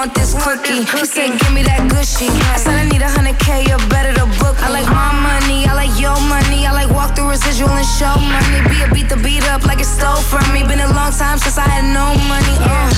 [0.00, 0.80] want this cookie.
[0.96, 2.32] He said, give me that gushy.
[2.48, 4.56] I said, I need a hundred K, you better to book.
[4.64, 6.64] I like my money, I like your money.
[6.64, 8.64] I like walk through residual and show money.
[8.72, 10.64] Be a beat the beat up like it stole from me.
[10.64, 12.56] Been a long time since I had no money.
[12.64, 12.88] Uh.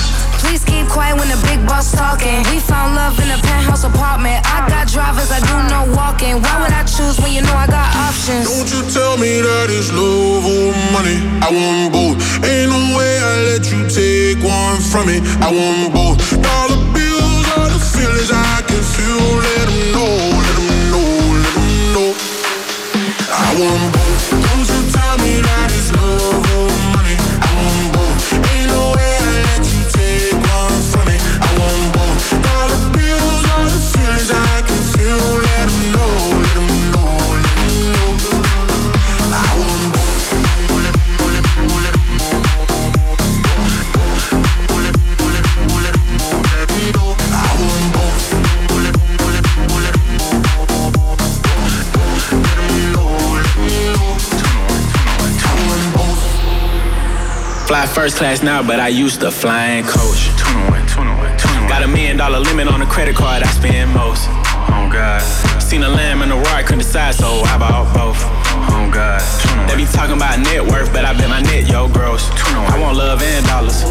[0.43, 2.39] Please keep quiet when the big boss talking.
[2.51, 4.43] We found love in a penthouse apartment.
[4.43, 6.39] I got drivers, I do no walking.
[6.39, 8.47] Why would I choose when you know I got options?
[8.47, 11.19] Don't you tell me that it's love or money.
[11.43, 12.19] I want both.
[12.43, 15.23] Ain't no way I let you take one from me.
[15.39, 16.32] I want both.
[18.83, 19.37] I can feel.
[19.39, 21.07] Let them know, let them know,
[21.39, 22.15] let them know.
[23.31, 23.92] I want
[57.93, 60.33] first class now, but I used to flying coach.
[61.69, 64.25] Got a million dollar limit on the credit card I spend most.
[64.73, 65.21] Oh God.
[65.61, 68.17] Seen a lamb and a roar, I couldn't decide, so I bought both.
[68.73, 69.21] Oh God.
[69.69, 72.29] They be talking about net worth, but I bet my net yo gross.
[72.73, 73.85] I want love and dollars.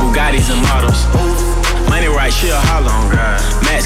[0.00, 1.04] Bugattis and models.
[1.92, 2.88] Money right, she a holler.
[2.88, 3.40] Oh God.
[3.68, 3.84] Max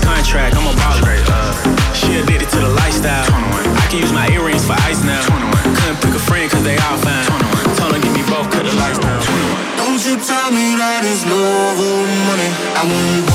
[12.87, 13.26] Bye.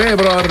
[0.00, 0.46] veebruar,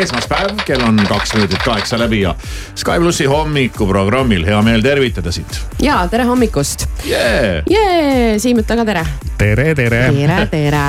[0.00, 2.34] esmaspäev, kell on kaks minutit kaheksa läbi ja
[2.74, 7.62] Sky plussi hommikuprogrammil hea meel tervitada sind ja tere hommikust yeah..
[7.70, 8.34] yeah,.
[8.42, 9.04] Siim, ütle ka tere.
[9.38, 10.02] tere, tere.
[10.14, 10.82] tere, tere.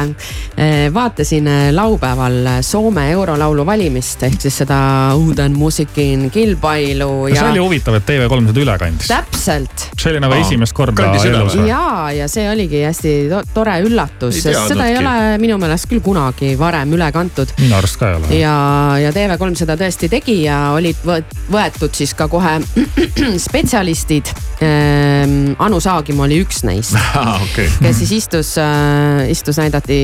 [0.94, 4.80] Vaatasin äh, laupäeval Soome eurolaulu valimist ehk siis seda
[5.16, 9.08] Uuden musikin kilpailu see ja oli huvitav, et TV3 seda üle kandis.
[9.08, 11.84] täpselt see oli nagu Aa, esimest korda elus ja,
[12.16, 16.54] ja see oligi hästi to tore üllatus, sest seda ei ole minu meelest küll kunagi
[16.60, 18.34] varem üle kantud minu arust ka ei ole.
[18.42, 18.56] ja,
[19.06, 22.58] ja TV3 seda tõesti tegi ja olid võet- võetud siis ka kohe
[23.48, 24.30] spetsialistid.
[25.60, 26.96] Anu Saagim oli üks neist,
[27.46, 28.50] okei, kes siis istus,
[29.32, 30.00] istus, näidati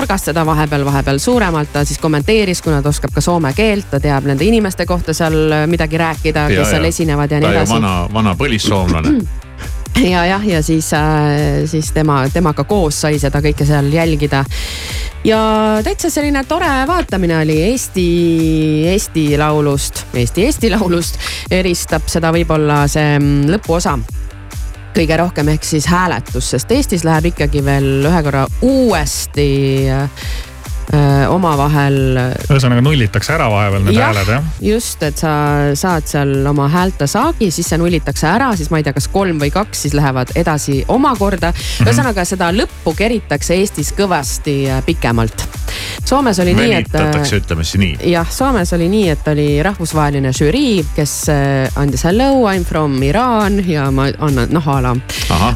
[0.00, 4.00] nurgast seda vahepeal, vahepeal suuremalt, ta siis kommenteeris, kuna ta oskab ka soome keelt, ta
[4.00, 6.94] teab nende inimeste kohta seal midagi rääkida, Ja, kes seal ja.
[6.94, 7.74] esinevad ja nii edasi.
[7.74, 9.20] vana, vana põlissoomlane.
[10.14, 10.88] ja jah, ja siis,
[11.70, 14.44] siis tema, temaga koos sai seda kõike seal jälgida.
[15.24, 15.40] ja
[15.84, 18.06] täitsa selline tore vaatamine oli Eesti,
[18.94, 23.98] Eesti laulust, Eesti, Eesti laulust eristab seda võib-olla see mm, lõpuosa
[24.94, 29.50] kõige rohkem ehk siis hääletus, sest Eestis läheb ikkagi veel ühe korra uuesti
[31.30, 31.98] omavahel
[32.50, 34.10] ühesõnaga nullitakse ära vahepeal need Jah.
[34.10, 34.48] hääled jah?
[34.64, 35.32] just, et sa
[35.78, 39.38] saad seal oma häälte saagi, siis see nullitakse ära, siis ma ei tea, kas kolm
[39.42, 41.52] või kaks, siis lähevad edasi omakorda.
[41.52, 41.86] Mhm.
[41.86, 45.46] ühesõnaga seda lõppu keritakse Eestis kõvasti äh, pikemalt.
[46.04, 46.92] Soomes oli nii, et.
[46.92, 48.10] venitatakse, ütleme siis nii.
[48.10, 52.98] jah, Soomes oli nii, et oli rahvusvaheline žürii, kes äh, andis hello, I m from
[53.06, 54.94] Iraan ja ma annan, noh a la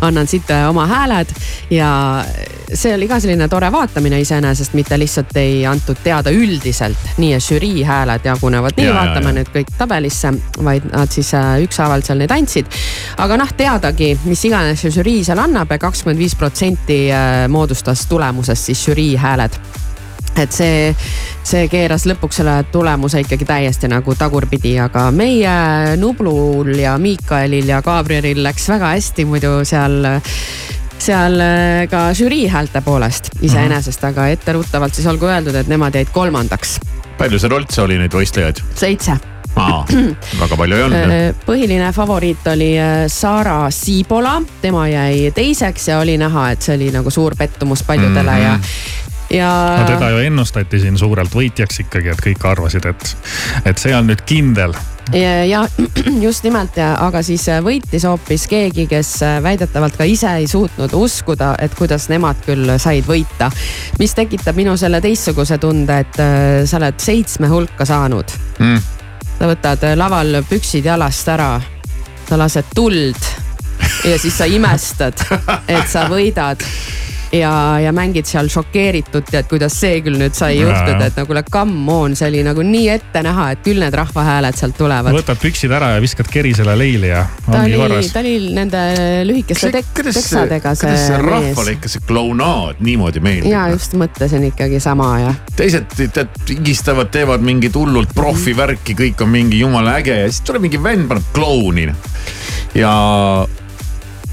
[0.00, 1.34] annan siit äh, oma hääled
[1.74, 1.90] ja
[2.74, 7.84] see oli ka selline tore vaatamine iseenesest, mitte lihtsalt ei antud teada üldiselt, nii žürii
[7.86, 9.36] hääled jagunevad nii, Ja, ja, vaatame ja.
[9.38, 10.32] nüüd kõik tabelisse,
[10.64, 12.68] vaid nad siis äh, ükshaaval seal neid andsid.
[13.18, 18.06] aga noh, teadagi, mis iganes see žürii seal annab ja kakskümmend viis protsenti äh, moodustas
[18.10, 19.58] tulemusest siis žürii hääled
[20.34, 20.90] et see,
[21.46, 27.80] see keeras lõpuks selle tulemuse ikkagi täiesti nagu tagurpidi, aga meie Nublul ja Miikaelil ja
[27.86, 30.00] Gabrielil läks väga hästi muidu seal
[30.98, 36.10] seal äh, ka žürii häälte poolest iseenesest, aga etteruttavalt siis olgu öeldud, et nemad jäid
[36.14, 36.78] kolmandaks,
[37.18, 38.62] palju seal üldse oli neid võistlejaid?
[38.78, 39.18] seitse.
[39.54, 41.12] väga palju ei olnud.
[41.14, 46.74] Äh, põhiline favoriit oli äh, Sara Siibola, tema jäi teiseks ja oli näha, et see
[46.78, 48.44] oli nagu suur pettumus paljudele mm -hmm.
[48.44, 48.58] ja
[49.30, 53.14] ja no teda ju ennustati siin suurelt võitjaks ikkagi, et kõik arvasid, et,
[53.64, 54.74] et see on nüüd kindel.
[55.12, 55.62] ja, ja
[56.26, 61.74] just nimelt, aga siis võitis hoopis keegi, kes väidetavalt ka ise ei suutnud uskuda, et
[61.78, 63.50] kuidas nemad küll said võita.
[63.98, 68.82] mis tekitab minu selle teistsuguse tunde, et äh, sa oled seitsme hulka saanud mm.
[69.38, 71.56] sa võtad laval püksid jalast ära,
[72.28, 73.32] sa lased tuld
[74.04, 75.20] ja siis sa imestad,
[75.68, 76.60] et sa võidad
[77.34, 81.26] ja, ja mängid seal šokeeritut ja et kuidas see küll nüüd sai juhtuda, et no
[81.28, 85.16] kuule, come on, see oli nagu nii ette näha, et küll need rahvahääled sealt tulevad.
[85.16, 88.12] võtad püksid ära ja viskad kerisele leili ja ta ongi oli, korras.
[88.14, 88.84] ta oli nende
[89.28, 91.30] lühikeste tek teksadega see kuidas see mees.
[91.30, 93.50] rahvale ikka see klounaad niimoodi meeldib?
[93.52, 99.32] ja just mõtlesin ikkagi sama ja teised tead higistavad, teevad mingit hullult profivärki, kõik on
[99.34, 101.88] mingi jumala äge ja siis tuleb mingi vend, paneb klouni.
[102.74, 102.94] ja,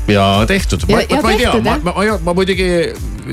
[0.07, 0.83] ja tehtud.
[0.89, 2.67] ma, Ja- ja ma ei tea, tehtud, ma, ma, ma, ma muidugi,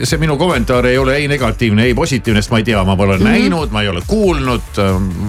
[0.02, 3.16] see minu kommentaar ei ole ei negatiivne, ei positiivne, sest ma ei tea, ma pole
[3.16, 3.24] mm.
[3.24, 3.28] -hmm.
[3.28, 4.82] näinud, ma ei ole kuulnud.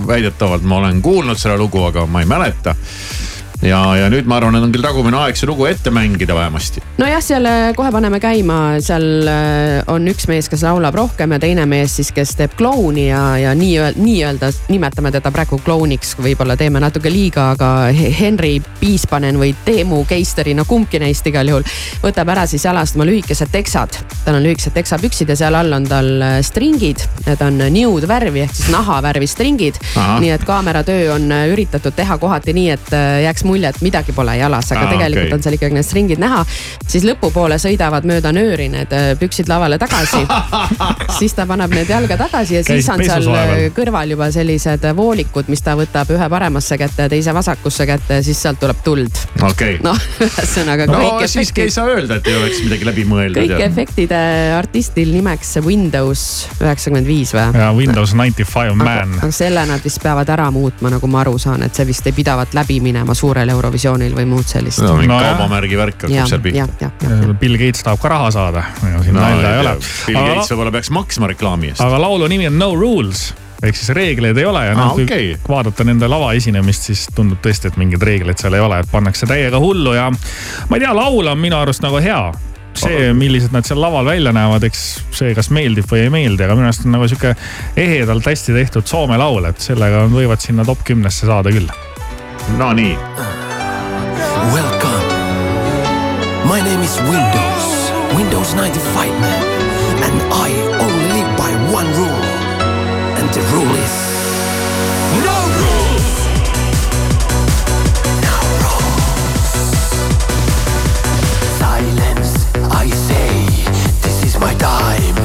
[0.07, 2.75] väidetavalt ma olen kuulnud seda lugu, aga ma ei mäleta.
[3.61, 6.81] Ja, ja nüüd ma arvan, et on küll tagumine aeg see lugu ette mängida vähemasti.
[6.99, 11.39] nojah, seal äh, kohe paneme käima, seal äh, on üks mees, kes laulab rohkem ja
[11.41, 16.55] teine mees siis, kes teeb klouni ja, ja nii-öelda, nii-öelda nimetame teda praegu klouniks, võib-olla
[16.59, 21.67] teeme natuke liiga, aga He- Henri Piispanen või Teemu Keister, no kumbki neist igal juhul
[22.03, 23.99] võtab ära siis jalast oma lühikesed teksad.
[24.23, 28.45] tal on lühikesed teksapüksid ja seal all on tal äh, stringid, need on nude värvi
[28.45, 29.77] ehk siis nahavärvi stringid.
[30.19, 32.91] Nii et kaameratöö on üritatud teha kohati nii, et
[33.25, 35.37] jääks mulje, et midagi pole jalas, aga Aa, tegelikult okei.
[35.37, 36.43] on seal ikkagi need stringid näha.
[36.87, 40.23] siis lõpupoole sõidavad mööda nööri need äh, püksid lavale tagasi.
[41.19, 44.85] siis ta paneb need jalga tagasi ja Käis siis on seal äh, kõrval juba sellised
[44.95, 48.81] voolikud, mis ta võtab ühe paremasse kätte ja teise vasakusse kätte ja siis sealt tuleb
[48.85, 49.21] tuld.
[49.41, 49.83] okei okay.
[49.87, 53.41] noh, ühesõnaga no kõik siiski ei efektid, saa öelda, et ei oleks midagi läbi mõeldud.
[53.43, 54.21] kõik efektide
[54.57, 56.25] artistil nimeks Windows
[56.59, 57.47] üheksakümmend viis või?
[57.59, 59.17] ja Windows ninety five man.
[59.21, 62.15] aga selle nad vist peavad ära muutma, nagu ma aru saan, et see vist ei
[62.15, 64.81] pidavat läbi minema suurel Eurovisioonil või muud sellist.
[64.83, 67.35] no mingi No kaubamärgi värk ja, hakkab seal ja, pihta.
[67.39, 69.75] Bill Gates tahab ka raha saada, siin no nalja ei ole.
[70.07, 71.83] Bill Gates võib-olla peaks maksma reklaami eest.
[71.85, 73.29] aga laulu nimi on No Rules
[73.63, 75.33] ehk siis reegleid ei ole ja noh Aa, kui okei.
[75.47, 79.59] vaadata nende lavaesinemist, siis tundub tõesti, et mingeid reegleid seal ei ole, et pannakse täiega
[79.59, 82.21] hullu ja ma ei tea, laul on minu arust nagu hea
[82.79, 86.55] see, millised nad seal laval välja näevad, eks see, kas meeldib või ei meeldi, aga
[86.55, 87.33] minu arust on nagu sihuke
[87.75, 91.67] ehedalt hästi tehtud Soome laul, et sellega võivad sinna top kümnesse saada küll.
[92.57, 92.95] Nonii,
[94.53, 95.05] Welcome.
[96.47, 97.65] My name is Windows,
[98.15, 99.43] Windows 95 man,
[100.03, 100.49] and I
[100.81, 102.23] only live by one rule.
[103.19, 103.95] And the rule is
[105.23, 106.07] no rules.
[111.59, 113.45] Silence, I say,
[114.01, 115.15] this is my time,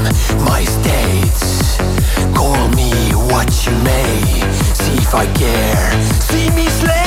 [0.45, 1.79] my states.
[2.37, 2.91] Call me
[3.33, 4.21] what you may,
[4.75, 6.03] see if I care.
[6.29, 7.04] See me slay.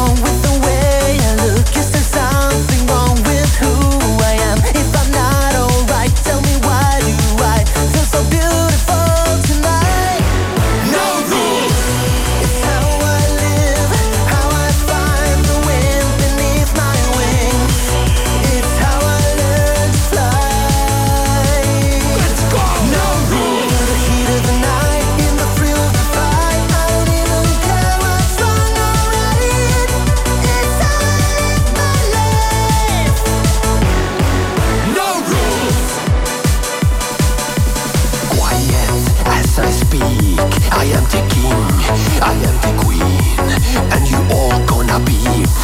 [0.00, 1.76] Wrong with the way I look?
[1.76, 3.16] Is there something wrong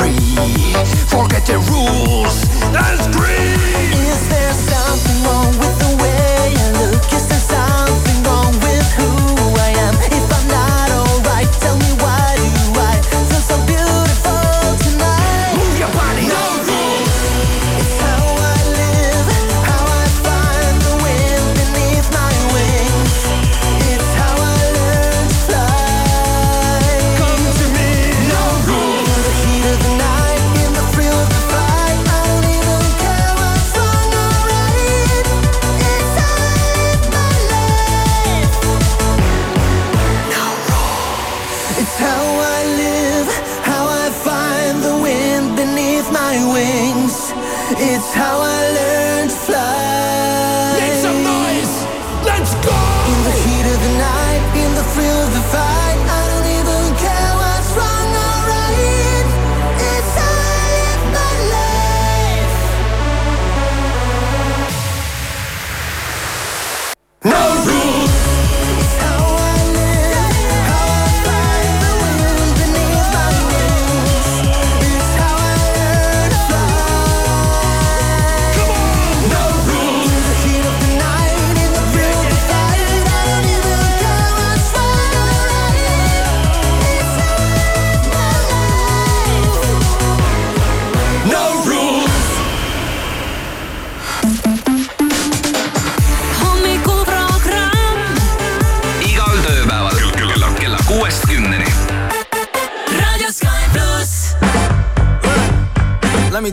[0.06, 0.74] free.
[1.06, 2.44] Forget the rules
[2.74, 3.58] and scream.
[3.92, 4.55] Is there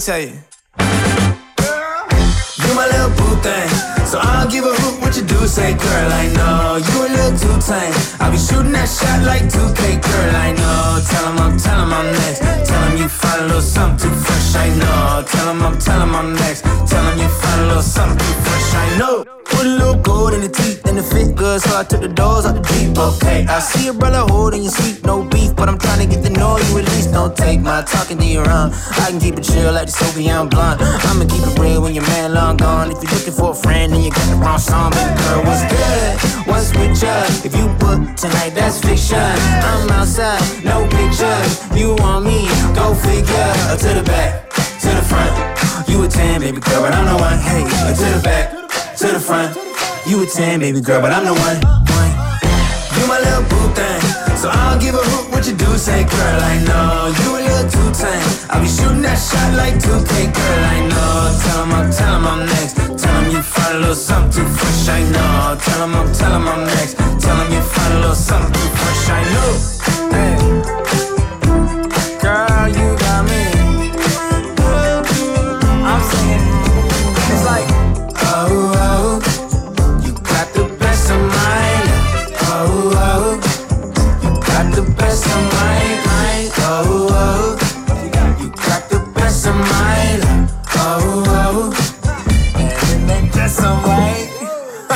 [0.03, 0.36] tell you.
[2.60, 3.69] You my little boo thing.
[4.03, 7.10] So I don't give a hoot what you do, say girl, I know You a
[7.15, 7.93] little too tame.
[8.19, 11.00] I'll be shooting that shot like 2K, girl, I know.
[11.07, 12.39] Tell him I'm, tell him I'm next.
[12.67, 15.24] Tell him you find a little something too fresh, I know.
[15.25, 16.63] Tell him I'm, tell him I'm next.
[16.63, 19.42] Tell him you find a little something too fresh, I know
[20.93, 23.45] and it fit good So I took the doors out the Jeep, okay.
[23.47, 26.29] I see a brother holding your seat, no beef But I'm trying to get the
[26.29, 27.12] know you at least.
[27.12, 28.71] Don't take my talking to your own.
[29.01, 30.81] I can keep it chill like the Soviet blunt.
[30.81, 32.91] I'ma keep it real when your man long gone.
[32.91, 34.91] If you're looking for a friend and you got the wrong song.
[34.91, 36.13] Baby girl, what's good?
[36.50, 37.13] What's with ya?
[37.45, 39.17] If you book tonight, that's fiction.
[39.17, 41.51] I'm outside, no pictures.
[41.77, 43.51] You want me, go figure.
[43.83, 44.50] To the back,
[44.83, 45.33] to the front.
[45.89, 48.50] You a 10, baby girl, but I'm the one Hey, to the back,
[48.97, 49.73] to the front
[50.05, 52.12] You a 10, baby girl, but I'm the one, one.
[53.00, 54.01] You my little boo thing.
[54.36, 57.07] So I don't give a hoot what you do Say girl, I know.
[57.24, 58.27] You a little too tame.
[58.51, 61.39] I'll be shooting that shot like 2K Girl, I know.
[61.39, 62.75] Tell him I'm, tell him I'm next.
[63.01, 65.57] Tell him you find a little something too fresh I know.
[65.63, 66.98] Tell him I'm, tell him I'm next.
[67.24, 69.51] Tell him you find a little something too fresh I know.
[70.12, 71.12] Hey.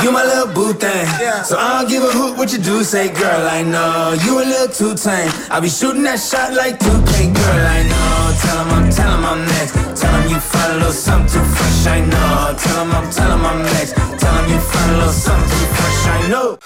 [0.08, 1.06] You my little boo thing.
[1.44, 4.44] So I don't give a hoot what you do, say girl, I know you a
[4.44, 5.30] little too tame.
[5.50, 8.16] I be shooting that shot like 2K, girl, I know.
[8.42, 9.72] Tell him I'm, tell him I'm next.
[10.00, 12.54] Tell him you find a little something too fresh, I know.
[12.56, 13.92] Tell him I'm, tell him I'm next.
[14.20, 16.58] Tell him you find a little something too fresh, I know.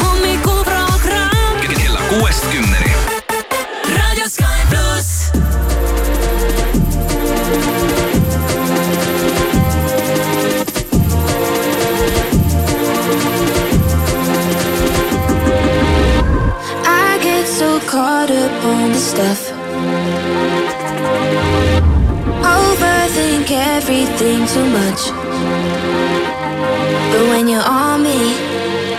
[0.00, 2.71] hommikuprogramm kella kuuest kümneni.
[17.92, 19.52] Caught up on the stuff.
[22.40, 25.02] Overthink everything too much.
[27.12, 28.32] But when you're on me,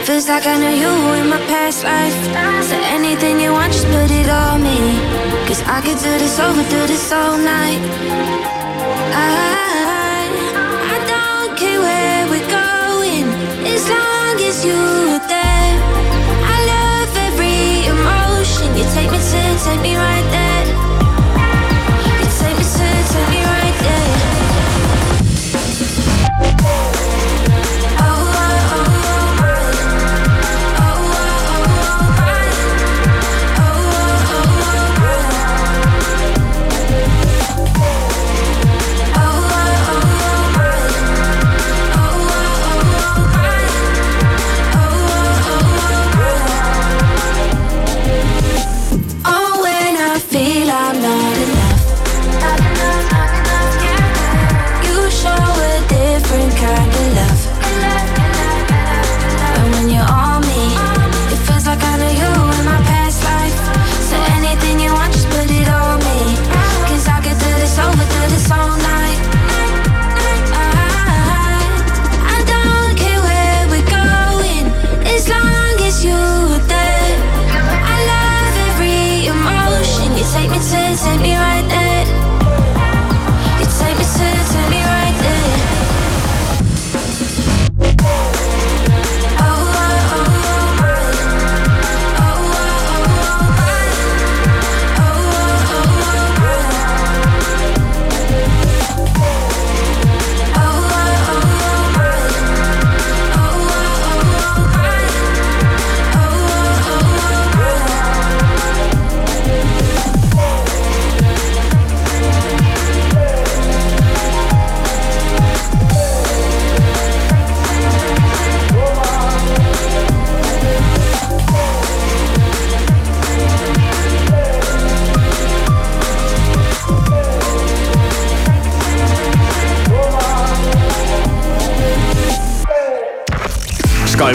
[0.06, 2.18] feels like I know you in my past life.
[2.70, 4.78] So anything you want, just put it on me.
[5.48, 7.82] Cause I could do this over, do this all night.
[9.10, 10.30] I,
[10.94, 13.26] I don't care where we're going,
[13.74, 15.53] as long as you're there.
[18.76, 20.93] You take me to, take me right there.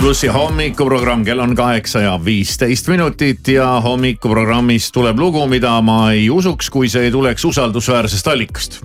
[0.09, 6.31] Plussi hommikuprogramm, kell on kaheksa ja viisteist minutit ja hommikuprogrammis tuleb lugu, mida ma ei
[6.33, 8.79] usuks, kui see ei tuleks usaldusväärsest allikast.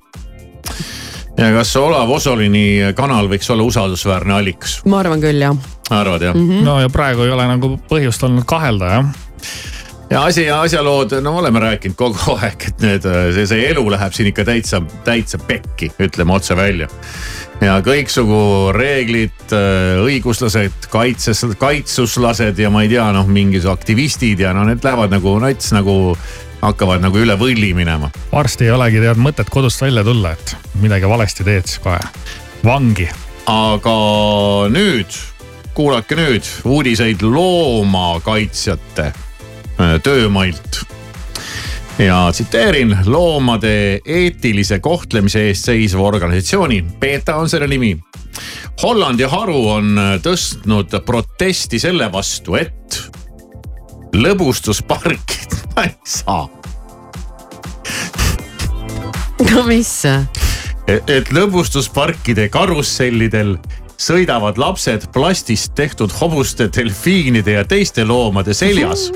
[1.38, 5.56] ja kas Olav Osolini kanal võiks olla usaldusväärne allikas, ma arvan küll jah.
[5.96, 6.36] arvad jah?
[6.36, 9.13] no ja praegu ei ole nagu põhjust olnud kahelda jah.
[10.10, 13.86] ja asi ja asjalood, no me oleme rääkinud kogu aeg, et need, see, see elu
[13.96, 16.92] läheb siin ikka täitsa, täitsa pekki, ütleme otse välja.
[17.62, 19.54] Ja kõiksugu reeglid,
[20.04, 25.36] õiguslased, kaitses, kaitsuslased ja ma ei tea, noh, mingisugused aktivistid ja no need lähevad nagu
[25.44, 26.16] nats nagu
[26.64, 28.10] hakkavad nagu üle võlli minema.
[28.32, 32.00] varsti ei olegi tead mõtet kodust välja tulla, et midagi valesti teed, siis kohe
[32.64, 33.10] vangi.
[33.52, 33.98] aga
[34.72, 35.20] nüüd,
[35.76, 40.84] kuulake nüüd uudiseid loomakaitsjate äh, töömailt
[42.00, 47.98] ja tsiteerin loomade eetilise kohtlemise eest seisva organisatsiooni, PETA on selle nimi.
[48.82, 52.98] Hollandi haru on tõstnud protesti selle vastu, et
[54.16, 56.48] lõbustusparkid, ei saa.
[59.52, 59.94] no mis?
[60.88, 63.58] et, et lõbustusparkide karussellidel
[64.00, 69.10] sõidavad lapsed plastist tehtud hobuste, delfiinide ja teiste loomade seljas,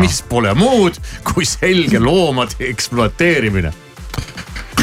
[0.00, 3.72] mis pole muud kui selge loomade ekspluateerimine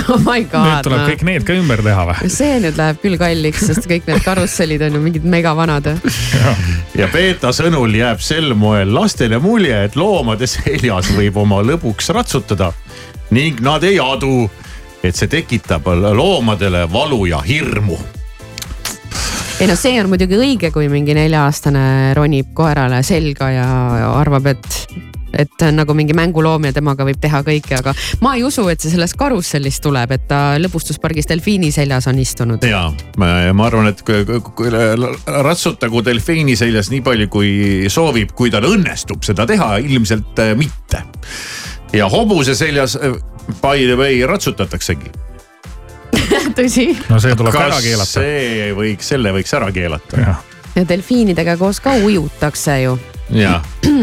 [0.09, 0.67] oh my god.
[0.67, 1.05] nüüd tuleb no.
[1.11, 2.31] kõik need ka ümber teha või?
[2.31, 5.91] see nüüd läheb küll kalliks, sest kõik need karussellid on ju mingid megavanad.
[6.99, 12.73] ja Peeta sõnul jääb sel moel lastele mulje, et loomade seljas võib oma lõbuks ratsutada
[13.33, 14.49] ning nad ei adu,
[15.03, 17.97] et see tekitab loomadele valu ja hirmu
[19.59, 23.67] ei no see on muidugi õige, kui mingi nelja-aastane ronib koerale selga ja
[24.17, 24.79] arvab, et
[25.33, 28.67] et ta on nagu mingi mänguloom ja temaga võib teha kõike, aga ma ei usu,
[28.69, 32.65] et see sellest karussellist tuleb, et ta lõbustuspargis delfiini seljas on istunud.
[32.69, 32.83] ja
[33.17, 34.03] ma, ma arvan, et
[35.47, 37.51] ratsutagu delfiini seljas nii palju, kui
[37.89, 41.01] soovib, kui tal õnnestub seda teha, ilmselt äh, mitte.
[41.93, 43.17] ja hobuse seljas äh,
[43.61, 45.32] by the way ratsutataksegi
[46.57, 46.89] tõsi.
[47.09, 48.09] no see tuleb ära keelata.
[48.09, 50.27] see võiks, selle võiks ära keelata.
[50.73, 52.97] ja delfiinidega koos ka ujutakse ju
[53.33, 53.61] jaa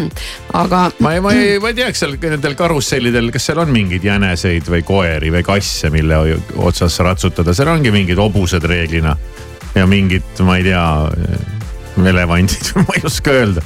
[0.63, 0.91] aga.
[0.99, 4.71] ma ei, ma ei, ma ei teaks seal nendel karussellidel, kas seal on mingeid jäneseid
[4.73, 6.19] või koeri või kasse, mille
[6.57, 9.17] otsas ratsutada, seal ongi mingid hobused reeglina.
[9.75, 10.85] ja mingid, ma ei tea,
[12.11, 13.65] elevandid ma ei oska öelda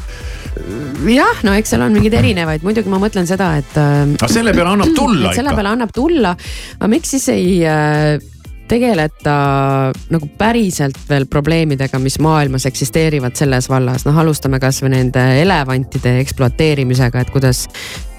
[1.11, 3.75] jah, no eks seal on mingeid erinevaid, muidugi ma mõtlen seda, et.
[3.75, 5.40] aga selle peale annab tulla ikka.
[5.40, 6.35] selle peale annab tulla,
[6.79, 8.14] aga miks siis ei äh,
[8.68, 9.35] tegeleta
[10.11, 17.24] nagu päriselt veel probleemidega, mis maailmas eksisteerivad selles vallas, noh alustame kasvõi nende elevantide ekspluateerimisega,
[17.24, 17.66] et kuidas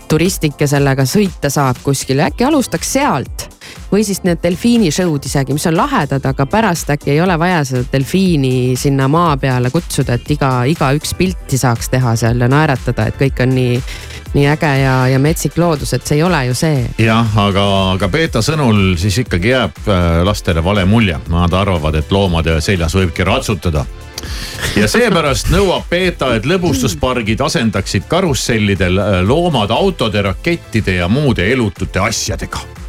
[0.10, 3.50] turistike sellega sõita saab kuskile, äkki alustaks sealt?
[3.92, 7.64] Või siis need delfiini show'd isegi, mis on lahedad, aga pärast äkki ei ole vaja
[7.66, 13.08] seda delfiini sinna maa peale kutsuda, et iga, igaüks pilti saaks teha seal ja naeratada,
[13.10, 13.78] et kõik on nii,
[14.36, 16.82] nii äge ja, ja metsik loodus, et see ei ole ju see.
[17.02, 22.12] jah, aga, aga Peeta sõnul siis ikkagi jääb äh, lastele vale mulje, nad arvavad, et
[22.12, 23.86] loomade seljas võibki ratsutada
[24.76, 32.02] ja seepärast nõuab Peeta, et lõbustuspargid asendaksid karussellidel äh, loomad autode, rakettide ja muude elutute
[32.04, 32.85] asjadega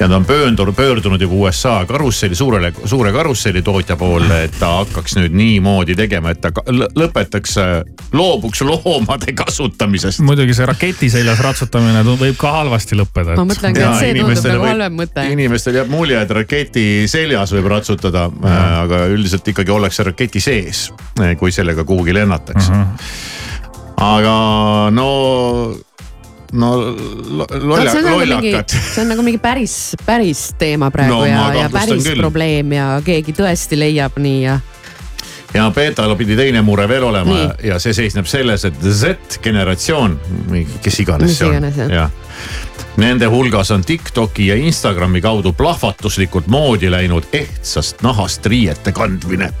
[0.00, 4.70] ja ta on pöördunud, pöördunud juba USA karusselli, suurele, suure karusselli tootja poole, et ta
[4.78, 7.56] hakkaks nüüd niimoodi tegema, et ta lõpetaks,
[8.12, 10.22] loobuks loomade kasutamisest.
[10.26, 13.40] muidugi see raketi seljas ratsutamine võib ka halvasti lõppeda et....
[13.40, 15.26] ma mõtlengi, et see tundub nagu halvem mõte.
[15.34, 20.88] inimestel jääb mulje, et raketi seljas võib ratsutada, äh, aga üldiselt ikkagi ollakse raketi sees,
[21.38, 22.78] kui sellega kuhugi lennatakse uh.
[22.78, 23.12] -huh.
[24.14, 24.38] aga
[24.94, 25.10] no
[26.52, 28.72] no lolla, no, lollakad.
[28.72, 32.22] see on nagu mingi päris, päris teema praegu no, ja, ja päris küll.
[32.22, 34.58] probleem ja keegi tõesti leiab nii ja
[35.54, 37.68] ja Peetal pidi teine mure veel olema Nii.
[37.70, 40.18] ja see seisneb selles, et Z-generatsioon,
[40.84, 42.12] kes iganes see on, jah.
[42.98, 49.52] Nende hulgas on Tiktoki ja Instagrami kaudu plahvatuslikult moodi läinud ehtsast nahast riiete kandmine.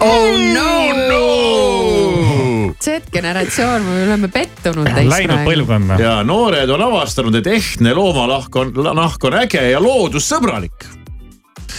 [0.00, 1.85] oh no, no!
[2.82, 5.98] Z-generatsioon, me oleme pettunud teist Läinud põlvkonna.
[6.00, 10.88] ja noored on avastanud, et ehtne loomalahk on, nahk on äge ja loodussõbralik.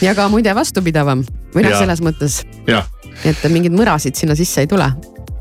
[0.02, 2.42] ja ka muide vastupidavam või noh, selles mõttes.
[3.24, 4.92] et mingeid mõrasid sinna sisse ei tule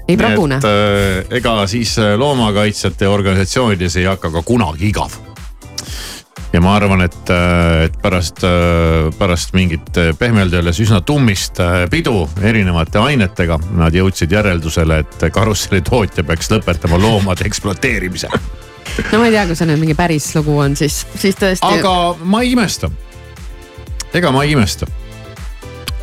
[0.09, 0.61] ei pragune.
[0.63, 5.17] Äh, ega siis äh, loomakaitsjate organisatsioonides ei hakka ka kunagi igav
[6.53, 11.61] ja ma arvan, et, äh, et pärast, äh, pärast mingit äh, pehmelt öeldes üsna tummist
[11.91, 18.31] pidu erinevate ainetega, nad jõudsid järeldusele, et karusselli tootja peaks lõpetama loomade ekspluateerimise
[19.13, 21.67] no ma ei tea, kui see nüüd mingi päris lugu on, siis, siis tõesti.
[21.79, 22.91] aga ma ei imesta.
[24.15, 24.89] ega ma ei imesta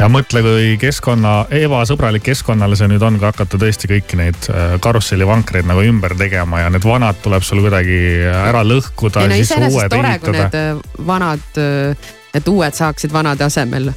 [0.04, 4.76] ja mõtle, kui keskkonna, ebasõbralik keskkonnale see nüüd on, kui hakata tõesti kõiki neid äh,
[4.84, 9.24] karussellivankreid nagu ümber tegema ja need vanad tuleb sul kuidagi ära lõhkuda.
[9.24, 10.74] ei no iseenesest tore, kui need äh,
[11.08, 13.94] vanad, äh, et uued saaksid vanade asemel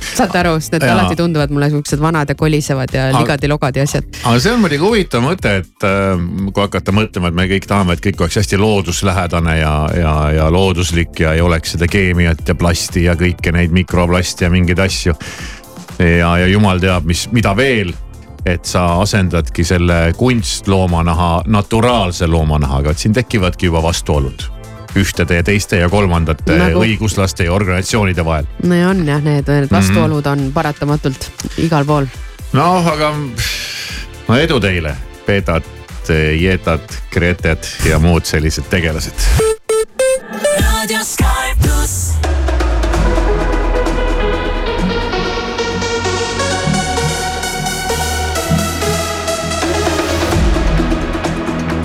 [0.00, 0.94] saate aru, sest need Jaa.
[0.96, 4.08] alati tunduvad mulle siuksed vanad ja kolisevad ja Aga- ligadi-logadi asjad.
[4.24, 7.96] aga see on muidugi huvitav mõte, et äh, kui hakata mõtlema, et me kõik tahame,
[7.96, 12.58] et kõik oleks hästi looduslähedane ja, ja, ja looduslik ja ei oleks seda keemiat ja
[12.58, 15.14] plasti ja kõiki neid mikroplasti ja mingeid asju.
[15.98, 17.94] ja, ja jumal teab, mis, mida veel
[18.46, 24.57] et sa asendadki selle kunstloomanaha naturaalse loomanahaga, et siin tekivadki juba vastuolud
[24.96, 28.46] ühtede ja teiste ja kolmandate Nagu- õiguslaste ja organisatsioonide vahel.
[28.62, 32.06] no ja on jah, need, need vastuolud on paratamatult igal pool.
[32.52, 33.12] noh, aga
[34.28, 34.96] no edu teile,
[35.26, 35.64] Peetat,
[36.40, 39.14] Jeetat, Gretet ja muud sellised tegelased.
[40.56, 42.14] Radio Sky pluss.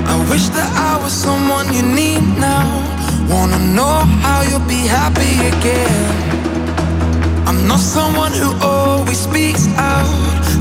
[0.05, 2.82] I wish that I was someone you need now.
[3.33, 6.03] Wanna know how you'll be happy again.
[7.47, 10.07] I'm not someone who always speaks out.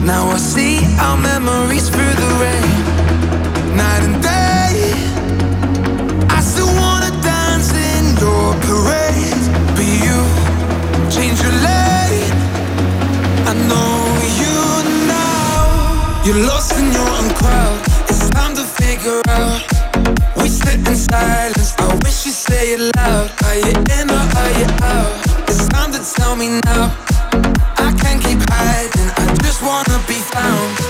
[0.05, 2.73] Now I see our memories through the rain.
[3.77, 4.73] Night and day.
[6.37, 9.45] I still wanna dance in your parade.
[9.77, 10.19] But you
[11.15, 12.33] change your lane.
[13.51, 13.93] I know
[14.41, 14.57] you
[15.17, 16.25] now.
[16.25, 17.79] You're lost in your own crowd.
[18.09, 19.61] It's time to figure out.
[20.39, 21.62] We sit in silence.
[21.79, 23.31] I wish you'd say it loud.
[23.45, 25.49] Are you in or are you out?
[25.49, 26.95] It's time to tell me now.
[27.77, 29.11] I can't keep hiding.
[29.17, 30.82] I just wanna be found.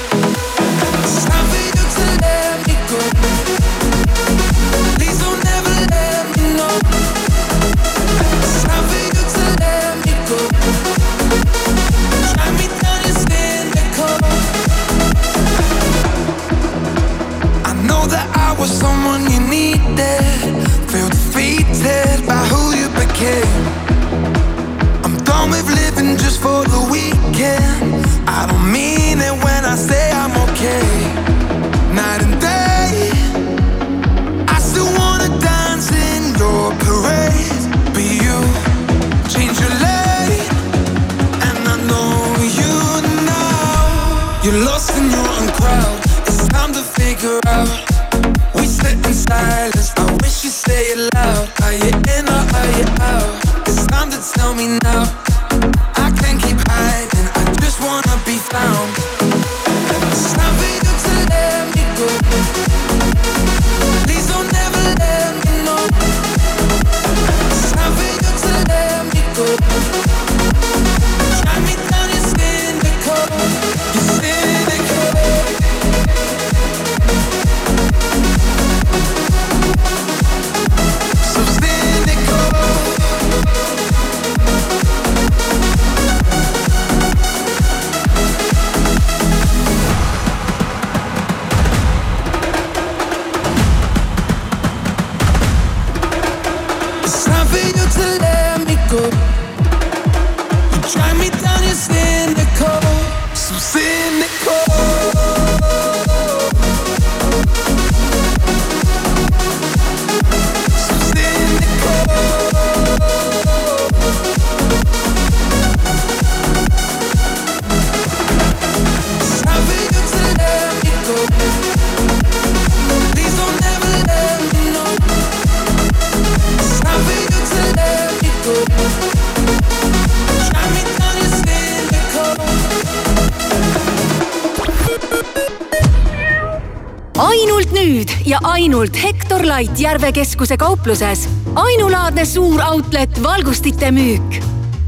[138.33, 141.29] Ja ainult Hektor Light Järve keskuse kaupluses.
[141.55, 144.45] ainulaadne suur outlet valgustite müük.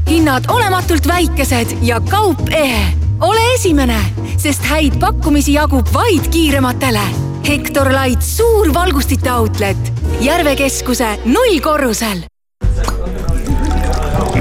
[0.09, 2.85] hinnad olematult väikesed ja kaup ehe.
[3.21, 3.99] ole esimene,
[4.37, 7.05] sest häid pakkumisi jagub vaid kiirematele.
[7.47, 12.34] Hektor Light suur valgustite outlet Järve keskuse nullkorrusel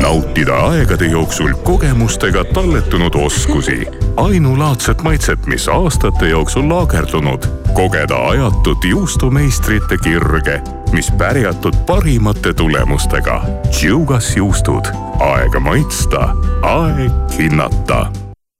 [0.04, 3.86] nautida aegade jooksul kogemustega talletunud oskusi,
[4.16, 10.60] ainulaadset maitset, mis aastate jooksul laagerdunud, kogeda ajatut juustumeistrite kirge,
[10.92, 13.44] mis pärjatud parimate tulemustega.
[13.70, 14.84] Tšiugas juustud,
[15.20, 16.28] aega maitsta,
[16.62, 18.06] aeg hinnata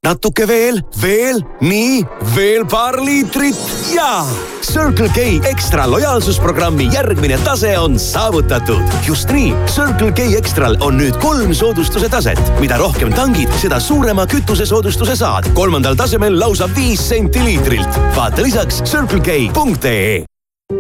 [0.05, 2.03] natuke veel, veel, nii,
[2.35, 3.57] veel paar liitrit
[3.95, 4.25] ja
[4.65, 8.83] Circle K ekstra lojaalsusprogrammi järgmine tase on saavutatud.
[9.07, 14.27] just nii, Circle K ekstral on nüüd kolm soodustuse taset, mida rohkem tangid, seda suurema
[14.27, 15.49] kütusesoodustuse saad.
[15.55, 18.01] kolmandal tasemel lausa viis senti liitrilt.
[18.17, 20.34] vaata lisaks circlek.ee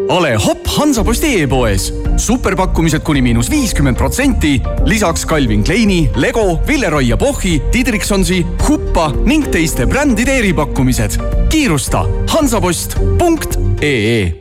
[0.08, 1.94] ole hopp Hansaposti e-poes.
[2.16, 4.62] superpakkumised kuni miinus viiskümmend protsenti.
[4.84, 11.10] lisaks Calvin Kleini, Lego, Villeroy ja Bochi, Didriksonsi, Huppa ning teiste brändide eripakkumised.
[11.48, 14.32] kiirusta hansapost.ee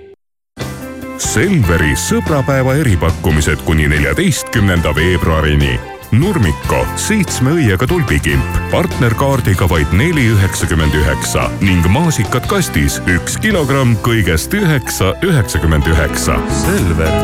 [1.18, 5.93] Selveri sõbrapäeva eripakkumised kuni neljateistkümnenda veebruarini.
[6.14, 14.54] Nurmiko seitsme õiega tulbikimp partnerkaardiga vaid neli üheksakümmend üheksa ning maasikad kastis üks kilogramm kõigest
[14.54, 16.38] üheksa üheksakümmend üheksa.
[16.62, 17.18] Selver,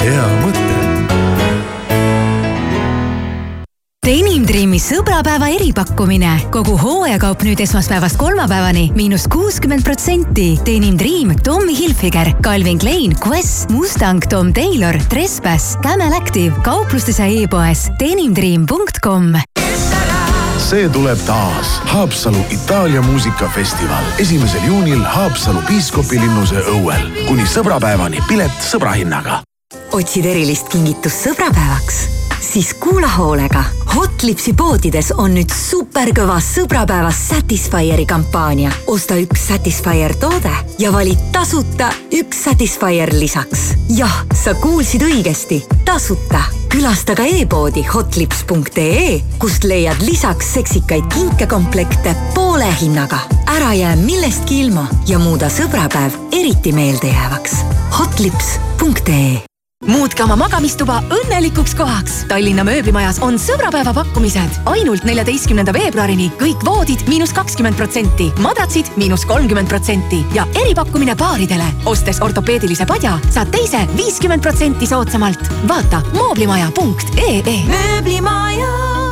[0.00, 0.73] hea mõte
[4.04, 6.34] Denim Dreami sõbrapäeva eripakkumine.
[6.52, 10.58] kogu hooajakaup nüüd esmaspäevast kolmapäevani miinus kuuskümmend protsenti.
[10.66, 17.24] Denim Dream, Tommy Hilfiger, Calvin Klein, Quest, Mustang, Tom Taylor, Trespass, Camel Active, kauplustes ja
[17.24, 19.40] e-poes denimdream.com
[20.64, 29.40] see tuleb taas Haapsalu Itaalia muusikafestival esimesel juunil Haapsalu piiskopilinnuse õuel kuni sõbrapäevani pilet sõbrahinnaga.
[29.92, 32.13] otsid erilist kingitust sõbrapäevaks?
[32.54, 33.64] Siis kuula hoolega.
[33.94, 38.70] Hotlipsi poodides on nüüd superkõva sõbrapäeva Satisfyeri kampaania.
[38.86, 43.74] osta üks Satisfyer toode ja vali tasuta üks Satisfyer lisaks.
[43.96, 46.44] jah, sa kuulsid õigesti, tasuta.
[46.68, 53.18] külasta ka e-poodi hotlips.ee, kust leiad lisaks seksikaid kinkekomplekte poole hinnaga.
[53.46, 57.56] ära jää millestki ilma ja muuda sõbrapäev eriti meeldejäävaks.
[57.98, 59.53] hotlips.ee
[59.86, 62.16] muutke oma magamistuba õnnelikuks kohaks.
[62.30, 64.60] Tallinna mööblimajas on sõbrapäeva pakkumised.
[64.70, 71.66] ainult neljateistkümnenda veebruarini kõik voodid miinus kakskümmend protsenti, madratsid miinus kolmkümmend protsenti ja eripakkumine paaridele.
[71.86, 75.40] ostes ortopeedilise padja, saad teise viiskümmend protsenti soodsamalt.
[75.68, 77.58] vaata mooblimaja.ee.
[77.68, 79.03] mööblimaja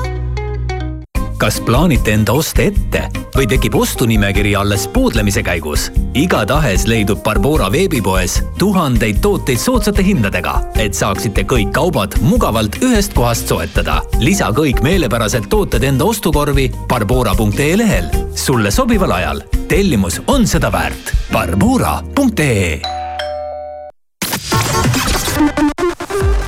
[1.43, 3.01] kas plaanite enda oste ette
[3.35, 5.89] või tekib ostunimekiri alles puudlemise käigus?
[6.15, 13.51] igatahes leidub Barbora veebipoes tuhandeid tooteid soodsate hindadega, et saaksite kõik kaubad mugavalt ühest kohast
[13.51, 13.99] soetada.
[14.23, 18.07] lisa kõik meelepärased tooted enda ostukorvi barbora.ee lehel
[18.39, 19.43] sulle sobival ajal.
[19.69, 21.11] tellimus on seda väärt.
[21.33, 22.81] Barbora.ee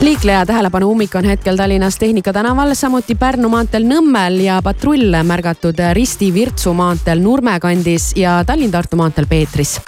[0.04, 5.78] liikleja tähelepanu ummik on hetkel Tallinnas Tehnika tänaval, samuti Pärnu maanteel Nõmmel ja patrulle märgatud
[5.92, 9.80] Risti-Virtsu maanteel Nurme kandis ja Tallinn-Tartu maanteel Peetris.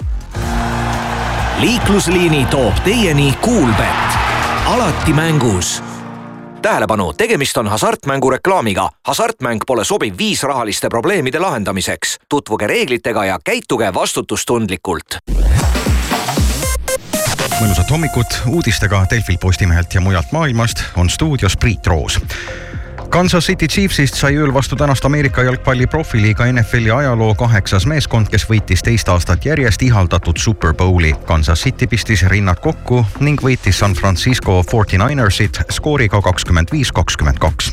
[1.59, 4.17] liiklusliini toob teieni Kuulbett,
[4.65, 5.83] alati mängus
[6.61, 8.89] tähelepanu, tegemist on hasartmängu reklaamiga.
[9.07, 12.17] hasartmäng pole sobiv viis rahaliste probleemide lahendamiseks.
[12.29, 15.17] tutvuge reeglitega ja käituge vastutustundlikult
[17.61, 22.19] mõnusat hommikut uudistega Delfilt, Postimehelt ja mujalt maailmast on stuudios Priit Roos.
[23.09, 28.43] Kansas City Chiefsist sai ööl vastu tänast Ameerika jalgpalli profiliiga NFL-i ajaloo kaheksas meeskond, kes
[28.49, 31.13] võitis teist aastat järjest ihaldatud Super Bowli.
[31.25, 37.71] Kansas City pistis rinnad kokku ning võitis San Francisco 49ersit skooriga kakskümmend viis, kakskümmend kaks.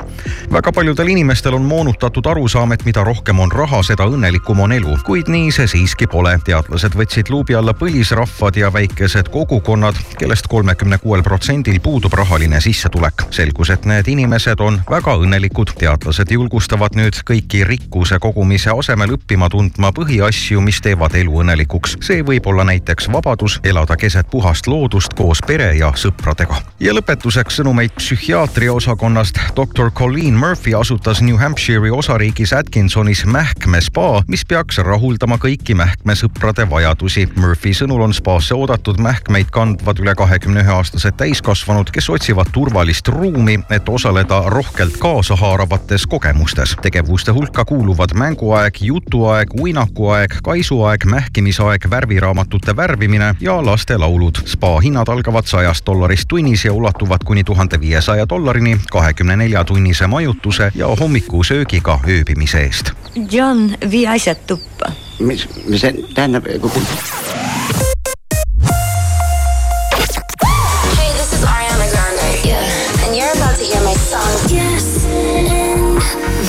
[0.52, 4.96] väga paljudel inimestel on moonutatud arusaam, et mida rohkem on raha, seda õnnelikum on elu,
[5.04, 6.38] kuid nii see siiski pole.
[6.44, 13.26] teadlased võtsid luubi alla põlisrahvad ja väikesed kogukonnad, kellest kolmekümne kuuel protsendil puudub rahaline sissetulek.
[13.30, 15.74] selgus, et need inimesed on väga õnnelikud.
[15.78, 21.96] teadlased julgustavad nüüd kõiki rikkuse kogumise asemel õppima tundma põhiasju, mis teevad elu õnnelikuks.
[22.04, 26.60] see võib olla näiteks vabadus elada keset puhast loodust koos pere ja sõpradega.
[26.80, 29.40] ja lõpetuseks sõnumeid psühhiaatria osakonnast.
[29.56, 37.28] doktor Colleen Murphy asutas New Hampshire'i osariigis Atkinsonis mähkmespa, mis peaks rahuldama kõiki mähkmesõprade vajadusi.
[37.36, 43.08] Murphy sõnul on spaasse oodatud mähkmeid kandvad üle kahekümne ühe aastased täiskasvanud, kes otsivad turvalist
[43.08, 46.76] ruumi, et osaleda rohkelt kaasahaaravates kogemustes.
[46.82, 54.34] tegevuste hulka kuuluvad mänguaeg, jutuaeg, uinakuaeg, kaisuaeg, mähkimisaeg, värviraamatute värvimine ja lastelaulud.
[54.46, 60.06] spa hinnad algavad sajast dollarist tunnis ja ulatuvad kuni tuhande viiesaja dollarini kahekümne nelja tunnise
[60.06, 62.90] majutuse ja hommikusöögiga ööbimise eest.
[63.30, 64.92] John, vii asjad tuppa.
[65.18, 66.44] mis, mis see tähendab?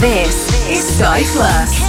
[0.05, 1.84] This is Sky Plus.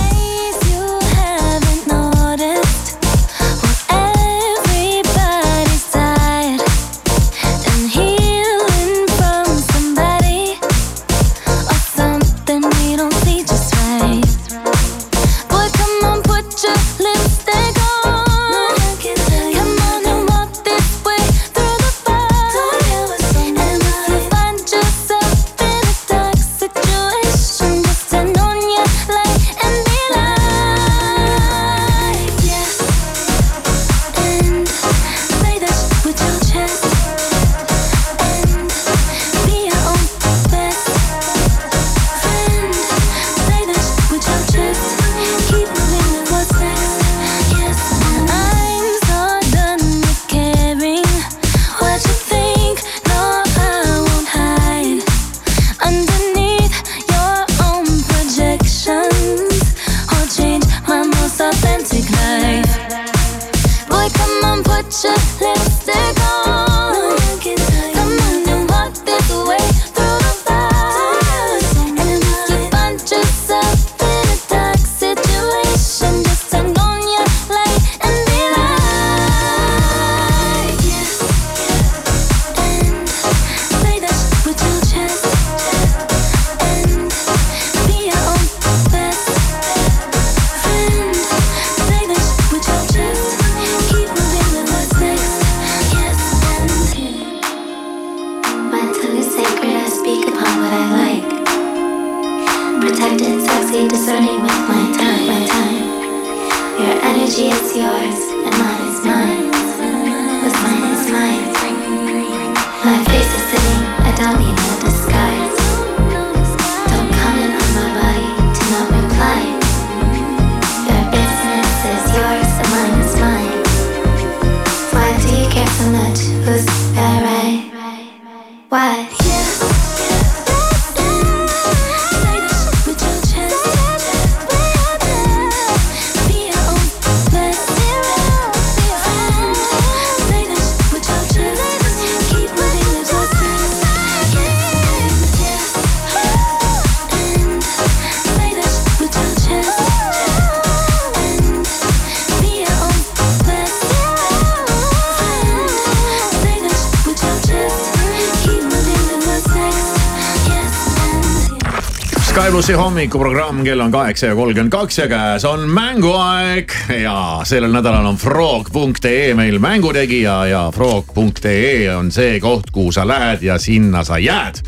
[162.66, 168.08] Plussi hommikuprogramm, kell on kaheksa ja kolmkümmend kaks ja käes on mänguaeg ja sellel nädalal
[168.10, 174.18] on frog.ee meil mängutegija ja frog.ee on see koht, kuhu sa lähed ja sinna sa
[174.18, 174.58] jääd.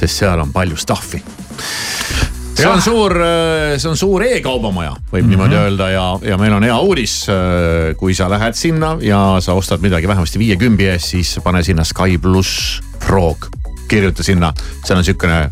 [0.00, 1.20] sest seal on palju stuff'i.
[2.54, 3.12] see on suur,
[3.76, 5.28] see on suur e-kaubamaja, võib mm -hmm.
[5.28, 7.26] niimoodi öelda ja, ja meil on hea uudis.
[7.96, 11.84] kui sa lähed sinna ja sa ostad midagi vähemasti viie kümbi eest, siis pane sinna
[11.84, 13.36] Sky pluss frog,
[13.88, 14.52] kirjuta sinna,
[14.84, 15.50] seal on sihukene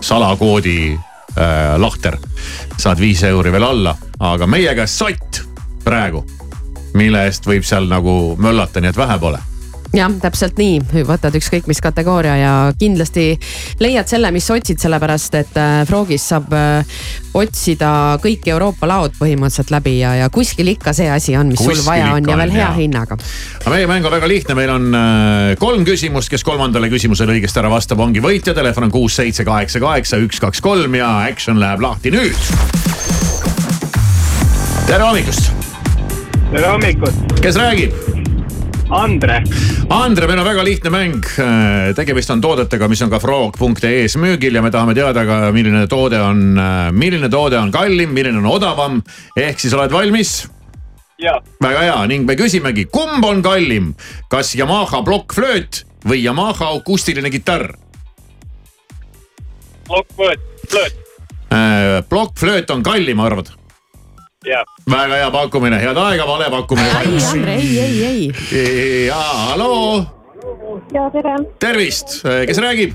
[0.00, 0.98] salakoodi
[1.36, 2.18] äh, lahter.
[2.78, 5.42] saad viis euri veel alla, aga meie käest sott
[5.84, 6.24] praegu,
[6.94, 9.49] mille eest võib seal nagu möllata, nii et vähe pole
[9.96, 13.32] jah, täpselt nii, võtad ükskõik mis kategooria ja kindlasti
[13.82, 17.00] leiad selle, mis otsid, sellepärast et äh, Frogis saab äh,
[17.34, 21.80] otsida kõik Euroopa laod põhimõtteliselt läbi ja, ja kuskil ikka see asi on, mis Kuskil
[21.80, 23.18] sul vaja on ja veel on, hea hinnaga.
[23.64, 27.62] aga meie mäng on väga lihtne, meil on äh, kolm küsimust, kes kolmandale küsimusele õigesti
[27.62, 31.58] ära vastab, ongi võitja, telefon on kuus, seitse, kaheksa, kaheksa, üks, kaks, kolm ja action
[31.62, 32.48] läheb lahti nüüd.
[34.86, 35.50] tere hommikust.
[36.54, 37.38] tere hommikust.
[37.42, 38.19] kes räägib?
[38.90, 39.42] Andre.
[39.88, 41.26] Andre, meil on väga lihtne mäng.
[41.94, 46.18] tegemist on toodetega, mis on ka frog.ee-s müügil ja me tahame teada ka, milline toode
[46.18, 46.58] on,
[46.92, 49.02] milline toode on kallim, milline on odavam.
[49.36, 50.48] ehk siis oled valmis?
[51.62, 53.94] väga hea ning me küsimegi, kumb on kallim,
[54.32, 57.76] kas Yamaha plokkflööt või Yamaha akustiline kitarr?
[59.86, 63.59] plokkflööt, flööt, plokkflööt on kallim, arvad?
[64.44, 66.88] Väga hea pakkumine, head aega, vale pakkumine.
[67.00, 69.06] ei, Andre, ei, ei, ei.
[69.06, 70.06] ja halloo,
[70.94, 72.94] ja tere, tervist, kes räägib?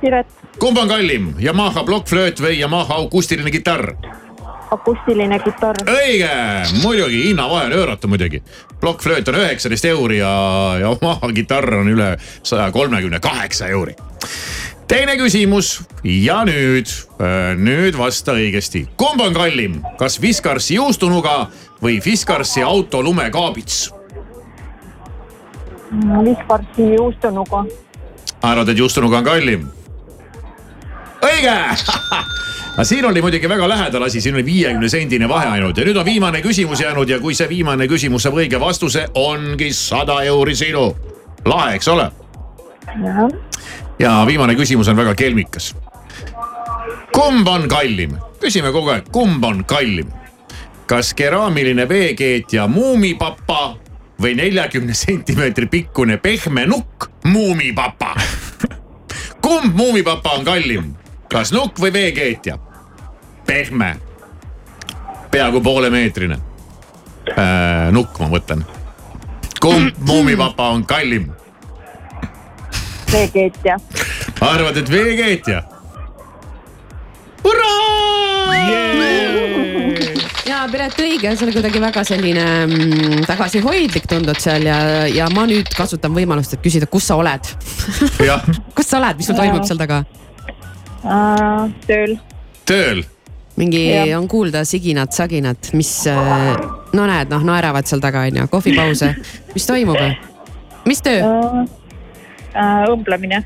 [0.00, 0.26] Siret,
[0.58, 3.94] kumb on kallim, Yamaha plokkflööt või Yamaha akustiline kitarr?
[4.70, 5.88] akustiline kitarr.
[5.88, 6.28] õige,
[6.82, 8.42] muidugi hinnavahe on ööratu muidugi.
[8.80, 10.34] plokkflööt on üheksateist euri ja
[10.82, 13.96] Yamaha kitarr on üle saja kolmekümne kaheksa euri.
[14.88, 16.90] Teine küsimus ja nüüd,
[17.60, 21.48] nüüd vasta õigesti, kumb on kallim, kas Fiskarsi juustunuga
[21.82, 23.88] või Fiskarsi auto lumekaabits?
[26.24, 27.64] Viskarsi juustunuga.
[28.42, 29.68] arvad, et juustunuga on kallim?
[31.22, 31.54] õige
[32.78, 35.98] aga siin oli muidugi väga lähedal asi, siin oli viiekümne sendine vahe ainult ja nüüd
[35.98, 40.56] on viimane küsimus jäänud ja kui see viimane küsimus saab õige vastuse, ongi sada euri
[40.56, 40.92] sinu.
[41.44, 42.10] lahe, eks ole?
[43.02, 43.47] jah,
[43.98, 45.76] ja viimane küsimus on väga kelmikas.
[47.12, 50.12] kumb on kallim, küsime kogu aeg, kumb on kallim?
[50.86, 53.76] kas keraamiline veekeetja Muumipapa
[54.22, 58.14] või neljakümne sentimeetri pikkune pehme nukk Muumipapa?
[59.44, 60.94] kumb Muumipapa on kallim,
[61.28, 62.58] kas nukk või veekeetja?
[63.46, 63.96] pehme,
[65.30, 66.38] peaaegu poolemeetrine
[67.30, 67.90] äh,.
[67.92, 68.64] nukk, ma mõtlen.
[69.60, 71.32] kumb Muumipapa on kallim?
[73.12, 73.78] veekeetja.
[74.40, 75.62] arvad, et veekeetja?
[80.48, 84.78] ja Piret õige, sa oled kuidagi väga selline mm, tagasihoidlik tundud seal ja,
[85.10, 87.52] ja ma nüüd kasutan võimalust, et küsida, kus sa oled.
[88.76, 90.02] kus sa oled, mis sul toimub seal taga?
[91.86, 92.18] tööl.
[92.68, 93.04] tööl.
[93.58, 94.12] mingi Jah.
[94.18, 96.52] on kuulda siginat-saginat, mis äh,
[96.94, 99.14] no näed, noh naeravad seal taga onju, kohvipause,
[99.54, 100.00] mis toimub?
[100.88, 101.22] mis töö?
[102.54, 103.42] õmblemine.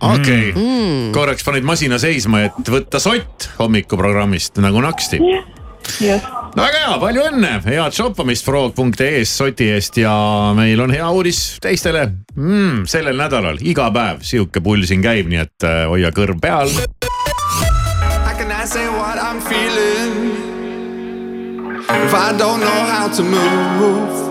[0.00, 0.52] okei okay.
[0.54, 5.20] Mm., korraks panid masina seisma, et võtta sott hommikuprogrammist nagu naksti.
[6.02, 6.28] just.
[6.56, 10.14] väga hea, palju õnne, head shoppamist frog.ee-s soti eest ja
[10.56, 12.84] meil on hea uudis teistele mm,.
[12.90, 16.70] sellel nädalal iga päev sihuke pull siin käib, nii et äh, hoia kõrv peal.
[18.26, 20.34] How can I say what I'm feeling
[21.88, 24.26] if I don't know how to move?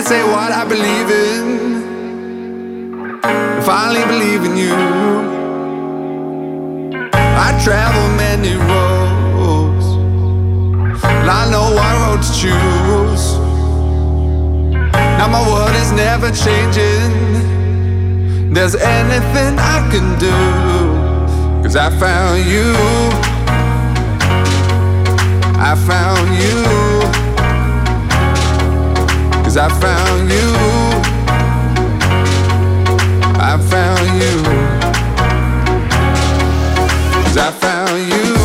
[0.00, 1.69] I say what I believe in
[3.22, 4.74] I only believe in you?
[7.12, 9.86] I travel many roads.
[11.04, 13.38] And I know what road to choose.
[15.18, 17.28] Now my world is never changing.
[18.54, 20.32] There's anything I can do.
[21.62, 22.74] Cause I found you.
[25.60, 26.64] I found you.
[29.44, 31.19] Cause I found you.
[33.42, 34.42] I found you.
[37.24, 38.39] Cause I found you.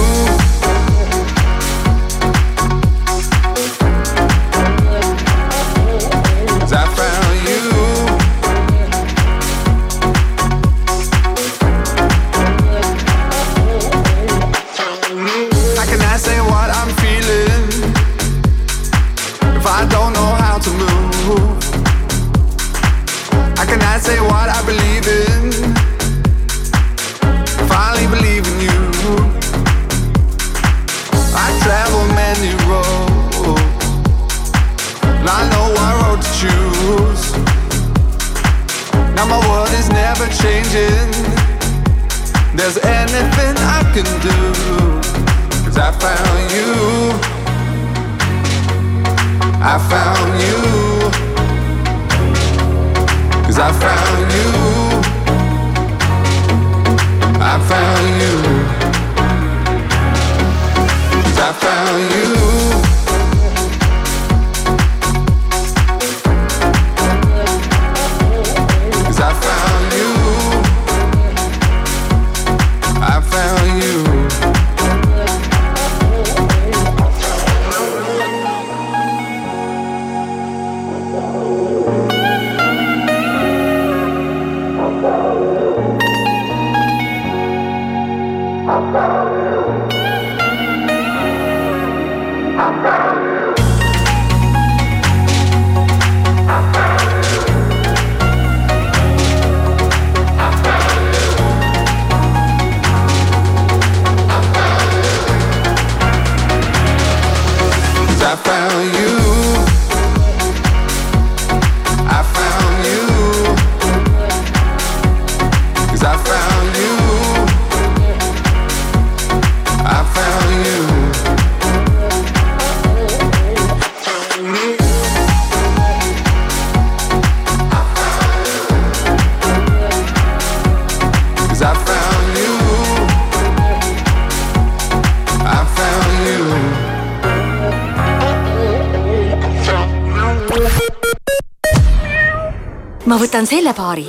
[143.15, 144.03] Ma võtan selle paari,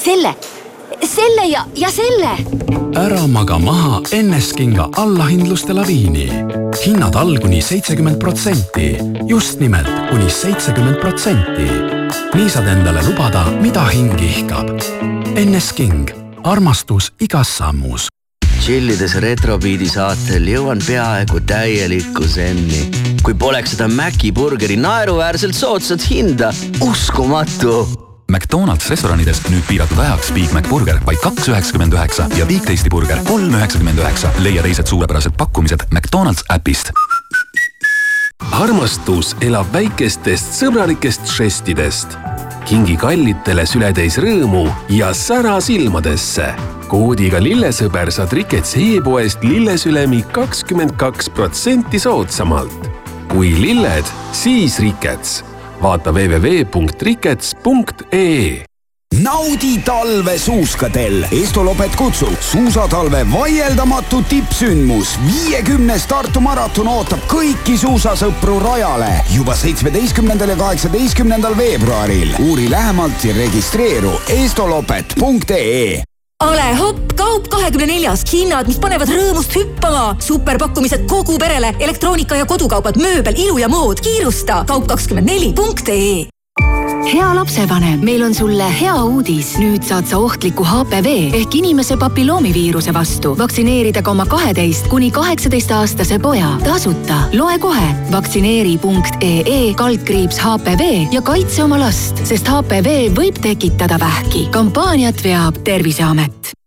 [0.00, 0.30] selle,
[1.04, 2.30] selle ja, ja selle.
[2.96, 6.24] ära maga maha Enneskinga allahindluste laviini.
[6.80, 8.86] hinnad all kuni seitsekümmend protsenti,
[9.28, 11.68] just nimelt kuni seitsekümmend protsenti.
[12.32, 14.72] nii saad endale lubada, mida hing ihkab.
[15.36, 16.08] Ennesking,
[16.44, 18.08] armastus igas sammus.
[18.62, 22.88] tšillides Retrobeati saatel jõuan peaaegu täielikku zenni.
[23.22, 30.50] kui poleks seda Maci burgeri naeruväärselt soodsat hinda, uskumatu McDonalds restoranides nüüd piiratud ajaks Big
[30.52, 34.28] Mac burger vaid kaks üheksakümmend üheksa ja Big Tasty burger kolm üheksakümmend üheksa.
[34.44, 36.92] leia teised suurepärased pakkumised McDonalds äpist.
[38.52, 42.18] armastus elab väikestest sõbralikest žestidest.
[42.68, 46.52] kingi kallitele sületäis rõõmu ja sära silmadesse.
[46.88, 52.90] koodiga lillesõber saad Rikets e-poest lillesülemi kakskümmend kaks protsenti soodsamalt.
[53.28, 55.44] kui lilled, siis Rikets.
[55.82, 58.68] Vaata www.rikets.ee
[59.22, 61.24] naudi talve suuskadel.
[61.42, 65.18] Estolopet kutsub suusatalve vaieldamatu tippsündmus.
[65.26, 72.34] viiekümnes Tartu maraton ootab kõiki suusasõpru rajale juba seitsmeteistkümnendal ja kaheksateistkümnendal veebruaril.
[72.38, 76.07] uuri lähemalt ja registreeru estolopet.ee
[76.44, 80.14] ole hopp, Kaup kahekümne neljas, hinnad, mis panevad rõõmust hüppama.
[80.22, 84.00] superpakkumised kogu perele, elektroonika ja kodukaubad, mööbel, ilu ja mood.
[84.00, 86.37] kiirusta kaup24.ee
[87.12, 89.54] hea lapsevanem, meil on sulle hea uudis.
[89.60, 95.72] nüüd saad sa ohtliku HPV ehk inimese papilloomiviiruse vastu vaktsineerida ka oma kaheteist kuni kaheksateist
[95.72, 97.22] aastase poja tasuta.
[97.32, 104.48] loe kohe vaktsineeri.ee kaldkriips HPV ja kaitse oma last, sest HPV võib tekitada vähki.
[104.52, 106.57] kampaaniat veab Terviseamet.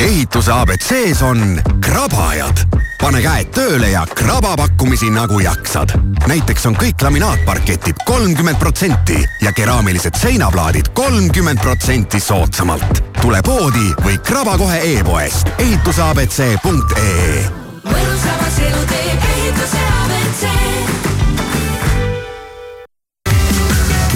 [0.00, 2.66] Ehituse abc-s on krabajad
[2.98, 5.94] pane käed tööle ja kraba pakkumisi nagu jaksad.
[6.26, 13.04] näiteks on kõik laminaatparketid kolmkümmend protsenti ja keraamilised seinaplaadid kolmkümmend protsenti soodsamalt.
[13.22, 17.48] tule poodi või kraba kohe e-poest ehitusabc.ee
[17.88, 19.37] mõnusavas elu teeb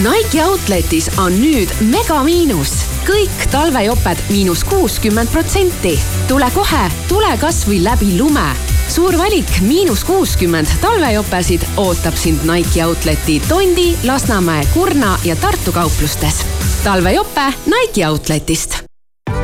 [0.03, 2.73] Nike Outletis on nüüd megamiinus.
[3.07, 6.01] kõik talvejoped miinus kuuskümmend protsenti.
[6.29, 8.49] tule kohe, tule kasvõi läbi lume.
[8.89, 16.45] suur valik miinus kuuskümmend talvejopesid ootab sind Nike Outleti Tondi, Lasnamäe, Kurna ja Tartu kauplustes.
[16.85, 18.83] talvejope Nike Outletist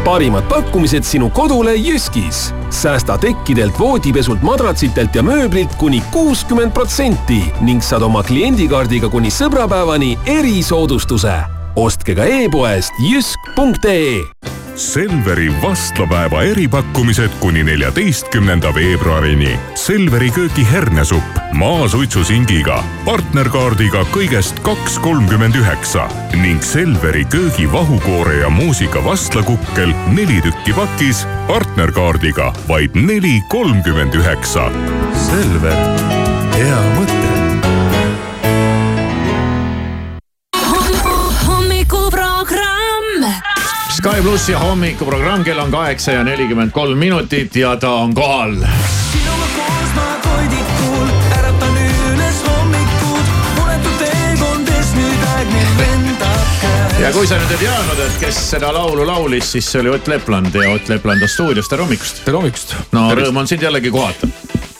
[0.04, 2.57] parimad pakkumised sinu kodule Jyskis.
[2.74, 10.18] Säästa tekkidelt, voodipesult, madratsitelt ja mööblilt kuni kuuskümmend protsenti ning saad oma kliendikaardiga kuni sõbrapäevani
[10.26, 11.38] erisoodustuse.
[11.76, 19.58] ostke ka e-poest jysk.ee Selveri vastlapäeva eripakkumised kuni neljateistkümnenda veebruarini.
[19.74, 26.06] Selveri köögi hernesupp maasuitsusingiga, partnerkaardiga kõigest kaks kolmkümmend üheksa
[26.38, 34.70] ning Selveri köögi vahukoore ja muusika vastlakukkel neli tükki pakis, partnerkaardiga vaid neli kolmkümmend üheksa.
[35.26, 36.17] Selver,
[43.98, 48.52] Sky plussi hommikuprogramm, kell on kaheksa ja nelikümmend kolm minutit ja ta on kohal.
[48.54, 57.00] sinuga koos ma toidikul äratan üles hommikud, muretu teekondes nüüd aeg mind lendab käes.
[57.02, 60.06] ja kui sa nüüd ei teadnud, et kes seda laulu laulis, siis see oli Ott
[60.14, 62.22] Lepland ja Ott Lepland on stuudios, tere hommikust.
[62.24, 62.76] tere hommikust.
[62.94, 64.30] no rõõm on sind jällegi kohata.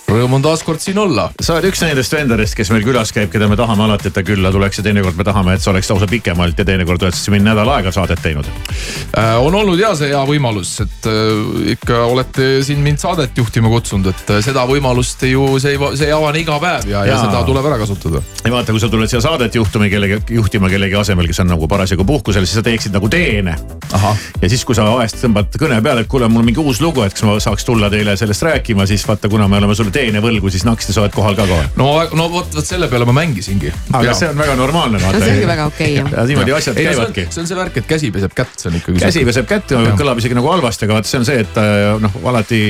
[0.09, 1.27] Rõõm on taas kord siin olla.
[1.37, 4.23] sa oled üks nendest vendadest, kes meil külas käib, keda me tahame alati, et ta
[4.25, 7.27] külla tuleks ja teinekord me tahame, et see oleks lausa pikemalt ja teinekord oled sa
[7.27, 8.49] siin nädal aega saadet teinud.
[8.49, 13.69] Äh, on olnud ja see hea võimalus, et äh, ikka olete siin mind saadet juhtima
[13.69, 17.13] kutsunud, et äh, seda võimalust ju see ei, see ei avane iga päev ja, ja
[17.13, 17.27] Jaa.
[17.27, 18.25] seda tuleb ära kasutada.
[18.47, 21.69] ja vaata, kui sa tuled siia saadet juhtuma kellegi, juhtima kellegi asemel, kes on nagu
[21.69, 23.59] parasjagu puhkusel, siis sa teeksid nagu teene.
[23.93, 27.05] ja siis, kui sa vahest tõmbad kõne peale, et kuule, mul on mingi uus lugu,
[27.05, 30.23] et kas ma saaks tulla teile sellest rääkima, siis vaata, kuna me oleme sulle teene
[30.25, 31.69] võlgu, siis naksti sa oled kohal ka kohe.
[31.81, 33.73] no, no vot, vot selle peale ma mängisingi.
[33.99, 35.19] aga see on väga normaalne vaata.
[35.19, 37.27] no see ongi väga okei okay, ja niimoodi asjad Ei, käivadki.
[37.35, 39.03] see on see värk, et käsi peseb kätt, see on ikkagi.
[39.03, 42.21] käsi peseb kätt, kõlab isegi nagu halvasti, aga vaata, see on see, et äh, noh,
[42.33, 42.63] alati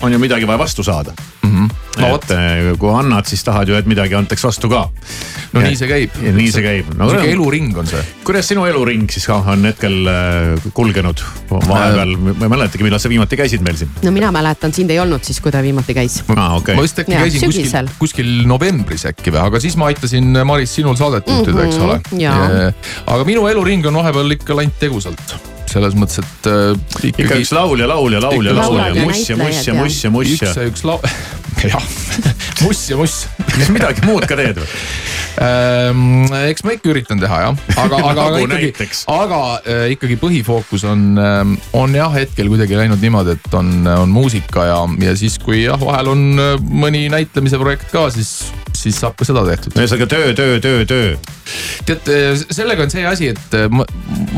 [0.00, 1.46] on ju midagi vaja vastu saada mm.
[1.46, 1.68] Mhm.
[1.96, 2.14] -hmm.
[2.14, 4.88] et äh, kui annad, siis tahad ju, et midagi antaks vastu ka.
[5.52, 6.18] no nii see käib.
[6.36, 7.08] nii see käib no,.
[7.10, 8.02] sihuke eluring on see.
[8.24, 13.08] kuidas sinu eluring siis ka on hetkel äh, kulgenud vahepeal, ma ei mäletagi, millal sa
[13.08, 13.90] viimati käisid meil siin?
[14.02, 16.22] no mina mäletan, sind ei olnud siis, kui ta viimati käis.
[16.36, 20.42] aa, okei ma just äkki käisin kuskil kuskil novembris äkki või, aga siis ma aitasin
[20.44, 22.72] Maris sinul saadet juhtida, eks ole Mhm, jaa.
[23.06, 26.70] aga minu eluring on vahepeal ikka läinud tegusalt selles mõttes, et äh,
[27.10, 27.26] ikkagi.
[27.26, 30.56] ikka üks laulja, laulja, laulja, laulja, muss ja muss ja muss ja muss ja üks
[30.56, 31.00] ja üks lau-,
[31.64, 31.90] jah,
[32.62, 33.26] muss ja muss.
[33.50, 34.68] kas midagi muud ka teed või?
[35.36, 40.16] Ehm, eks ma ikka üritan teha jah, aga, aga, aga Nagu ikkagi aga äh, ikkagi
[40.20, 41.18] põhifookus on,
[41.76, 45.80] on jah hetkel kuidagi läinud niimoodi, et on, on muusika ja, ja siis, kui jah,
[45.80, 49.76] vahel on äh, mõni näitlemise projekt ka, siis, siis saab ka seda tehtud.
[49.76, 51.12] ühesõnaga töö, töö, töö, töö.
[51.88, 52.08] tead,
[52.48, 53.84] sellega on see asi, et äh, ma,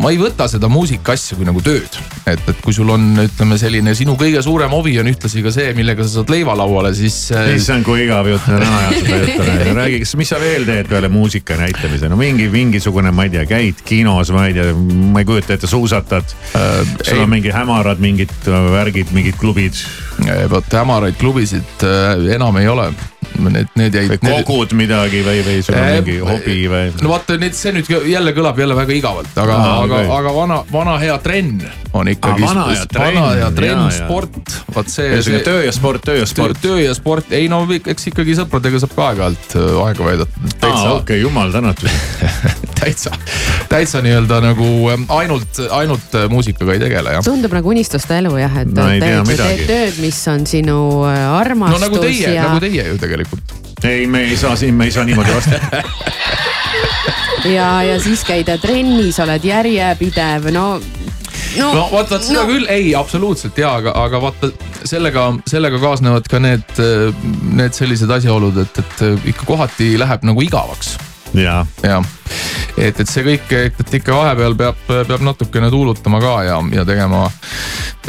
[0.03, 2.01] ma ei võta seda muusika asja kui nagu tööd.
[2.27, 5.71] et, et kui sul on, ütleme selline sinu kõige suurem hobi on ühtlasi ka see,
[5.79, 7.29] millega sa saad leiva lauale, siis.
[7.55, 9.47] issand, kui igav jutt, ära aja seda juttu,
[9.79, 13.45] räägi, kas, mis sa veel teed peale muusika näitamise, no mingi, mingisugune, ma ei tea,
[13.49, 16.81] käid kinos, ma ei tea, ma ei kujuta ette, suusatad äh,.
[17.03, 19.85] sul on mingi hämarad mingid äh, värgid, mingid klubid.
[20.51, 22.91] vot hämaraid klubisid äh, enam ei ole.
[23.39, 24.15] Need, need jäid.
[24.19, 26.89] kogud midagi või, või sul on Eh, mingi hobi või?
[27.03, 30.33] no vaata nüüd see nüüd jälle kõlab jälle väga igavalt, aga Aa, aga okei., aga
[30.35, 31.63] vana, vana hea trenn
[31.93, 32.43] on ikkagi.
[32.43, 34.39] Aa, vana hea trenn, hea trenn, sport,
[34.75, 35.09] vot see.
[35.15, 36.63] ühesõnaga töö ja sport, töö ja sport.
[36.63, 40.49] töö ja sport, ei no eks ikkagi sõpradega saab ka aeg-ajalt äh, aega veedata.
[40.73, 41.89] aa, okei, jumal tänatud.
[42.79, 43.11] täitsa,
[43.69, 47.25] täitsa nii-öelda nagu ähm, ainult, ainult äh, muusikaga ei tegele jah.
[47.27, 51.81] tundub nagu unistuste elu jah, et No teed, teed tööd, mis on sinu äh, armastus
[51.81, 53.08] no nagu teie ja, nagu teie ju tegelikult.
[53.85, 55.83] ei, me ei saa siin, me ei saa niimoodi vastata.
[57.57, 60.67] ja, ja siis käid trennis, oled järjepidev, no.
[61.59, 62.49] no, no vot, vot seda no.
[62.51, 64.51] küll, ei absoluutselt ja, aga, aga vaata
[64.89, 66.83] sellega, sellega kaasnevad ka need,
[67.59, 70.97] need sellised asjaolud, et, et ikka kohati läheb nagu igavaks.
[71.37, 72.03] ja, ja,
[72.79, 77.25] et, et see kõik, et ikka vahepeal peab, peab natukene tuulutama ka ja, ja tegema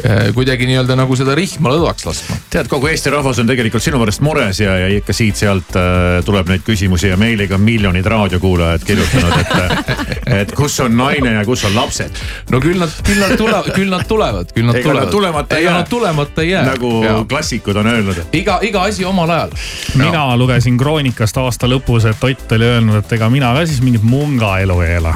[0.03, 2.37] eh, kuidagi nii-öelda nagu seda rihma lõdvaks laskma.
[2.53, 6.51] tead, kogu Eesti rahvas on tegelikult sinu pärast mures ja, ja ikka siit-sealt äh, tuleb
[6.51, 9.93] neid küsimusi ja meile ka miljonid raadiokuulajad kirjutanud, et,
[10.41, 12.23] et kus on naine ja kus on lapsed.
[12.53, 15.11] no küll nad, küll nad tulevad, küll nad tulevad, küll nad tulevad.
[15.13, 15.77] tulemata ei jää.
[15.77, 16.65] nad tulemata ei jää.
[16.71, 16.93] nagu
[17.29, 18.23] klassikud on öelnud.
[18.33, 19.55] iga, iga asi omal ajal.
[19.95, 24.03] mina lugesin Kroonikast aasta lõpus, et Ott oli öelnud, et ega mina ka siis mingit
[24.09, 25.15] munga elu ei ela.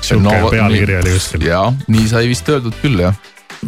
[0.00, 1.46] sihuke vot pealkiri nii- oli kuskil.
[1.48, 3.14] jaa, nii sai vist öeldud küll jah.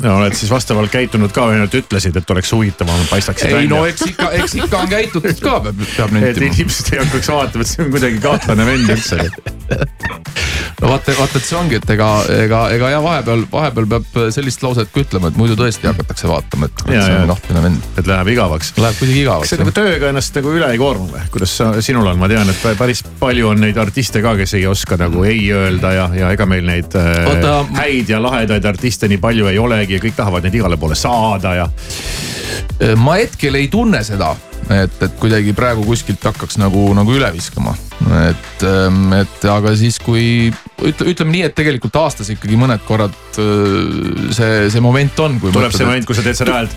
[0.03, 3.82] ja oled siis vastavalt käitunud ka või ainult ütlesid, et oleks huvitavam, paistaksid ei no
[3.82, 3.94] välja.
[3.94, 6.53] eks ikka, eks ikka on käitutud ka, peab, peab et nentima.
[6.53, 9.18] inimesed ei hakkaks vaatama, et see on kuidagi kahtlane vend üldse.
[10.89, 12.09] vaata, vaata, et see ongi, et ega,
[12.45, 16.68] ega, ega jah, vahepeal, vahepeal peab sellist lauset ka ütlema, et muidu tõesti hakatakse vaatama,
[16.68, 17.22] et Ja, see ja.
[17.22, 17.89] on kahtlane vend.
[18.01, 18.72] et läheb igavaks.
[18.80, 21.24] Läheb kuidagi igavaks kas see nagu tööga ennast nagu üle ei koorma või?
[21.34, 24.66] kuidas sa, sinul on, ma tean, et päris palju on neid artiste ka, kes ei
[24.70, 27.55] oska nagu ei öelda ja, ja ega meil neid äh, Oota.
[27.78, 31.55] häid ja lahedaid artiste nii palju ei olegi ja kõik tahavad neid igale poole saada
[31.59, 31.68] ja.
[32.97, 34.32] ma hetkel ei tunne seda,
[34.70, 37.74] et, et kuidagi praegu kuskilt hakkaks nagu, nagu üle viskama.
[38.28, 38.66] et,
[39.20, 40.53] et aga siis, kui
[40.86, 45.38] ütle, ütleme nii, et tegelikult aastas ikkagi mõned korrad öö, see, see moment on.
[45.42, 46.74] tuleb see moment, kui sa teed seda häält.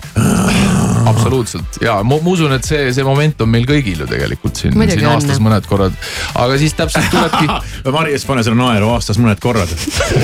[1.12, 4.74] absoluutselt ja ma, ma usun, et see, see moment on meil kõigil ju tegelikult siin,
[4.74, 5.12] siin on.
[5.14, 5.94] aastas mõned korrad.
[6.34, 7.46] aga siis täpselt tulebki,
[7.94, 9.70] Maris, pane selle naeru aastas mõned korrad.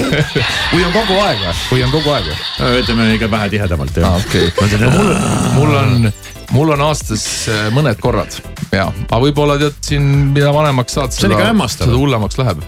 [0.73, 2.83] või on kogu aeg või, või on kogu aeg või?
[2.83, 4.27] ütleme ikka vähe tihedamalt jah ah,.
[4.27, 4.91] okei okay.
[4.91, 5.15] mul,
[5.59, 6.11] mul on,
[6.57, 8.35] mul on aastas äh, mõned korrad
[8.73, 11.89] ja, aga võib-olla tead siin, mida vanemaks saad, See on ikka hämmastav.
[11.89, 12.63] seda hullemaks läheb.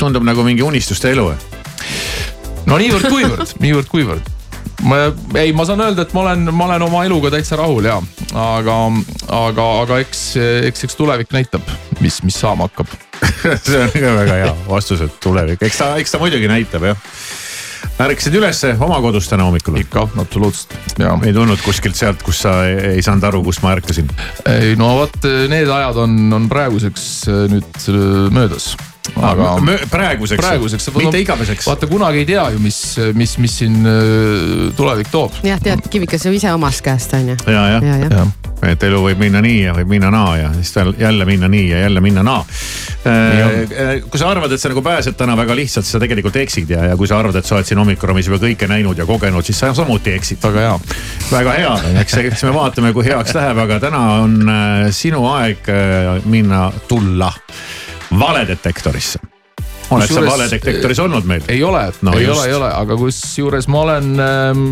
[0.00, 1.30] Tundub nagu mingi unistuste elu.
[2.68, 4.30] no niivõrd-kuivõrd, niivõrd-kuivõrd.
[4.88, 5.02] ma
[5.40, 7.98] ei, ma saan öelda, et ma olen, ma olen oma eluga täitsa rahul ja,
[8.32, 8.78] aga,
[9.42, 10.24] aga, aga eks,
[10.70, 11.68] eks, eks tulevik näitab,
[12.00, 12.96] mis, mis saama hakkab.
[13.66, 17.08] see on ka väga hea vastus, et tulevik, eks ta, eks ta muidugi näitab jah.
[18.00, 19.76] ärkasid ülesse oma kodus täna hommikul?
[19.82, 20.72] ikka, absoluutselt,
[21.26, 24.08] ei tulnud kuskilt sealt, kus sa ei, ei saanud aru, kus ma ärkasin.
[24.48, 27.10] ei no vot, need ajad on, on praeguseks
[27.52, 27.92] nüüd
[28.32, 28.72] möödas.
[29.16, 29.54] Aga
[29.90, 30.40] praeguseks?
[30.42, 31.66] praeguseks, Mitte igaveseks?
[31.68, 32.80] vaata kunagi ei tea ju, mis,
[33.16, 35.40] mis, mis siin äh, tulevik toob.
[35.46, 37.40] jah, tead, Kivikas ju ise omast käest on ju.
[37.46, 38.26] ja, jah Ja, ja,,
[38.68, 41.70] et elu võib minna nii ja võib minna naa ja siis tal jälle minna nii
[41.70, 42.44] ja jälle minna naa.
[44.10, 46.84] kui sa arvad, et sa nagu pääsed täna väga lihtsalt, siis sa tegelikult eksid ja,
[46.90, 49.62] ja kui sa arvad, et sa oled siin hommikuruumis juba kõike näinud ja kogenud, siis
[49.62, 50.42] sa samuti eksid.
[50.44, 50.78] väga hea.
[51.30, 55.72] väga hea, eks, eks me vaatame, kui heaks läheb, aga täna on äh, sinu aeg
[55.72, 57.32] äh, minna, tulla
[58.18, 59.20] valedetektorisse.
[59.90, 61.42] oled sa valedetektoris olnud meil?
[61.48, 62.38] ei ole No no,, ei just.
[62.38, 64.12] ole, ei ole, aga kusjuures ma olen,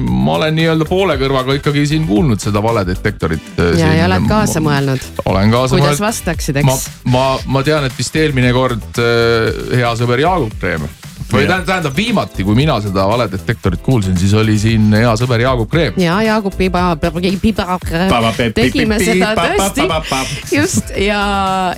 [0.09, 3.51] ma olen nii-öelda poole kõrvaga ikkagi siin kuulnud seda valedetektorit.
[3.78, 5.11] ja, ja oled kaasa mõelnud.
[5.24, 6.07] olen kaasa kuidas mõelnud.
[6.07, 10.86] vastaksid, ma eks?, ma, ma tean, et vist eelmine kord äh, hea sõber Jaagup Kreem
[11.33, 11.62] või Jah.
[11.66, 15.99] tähendab, viimati, kui mina seda valedetektorit kuulsin, siis oli siin hea sõber Jaagup Kreem.
[16.01, 16.97] ja Jaagup Piba,
[18.55, 19.87] tegime seda tõesti
[20.57, 21.20] just ja,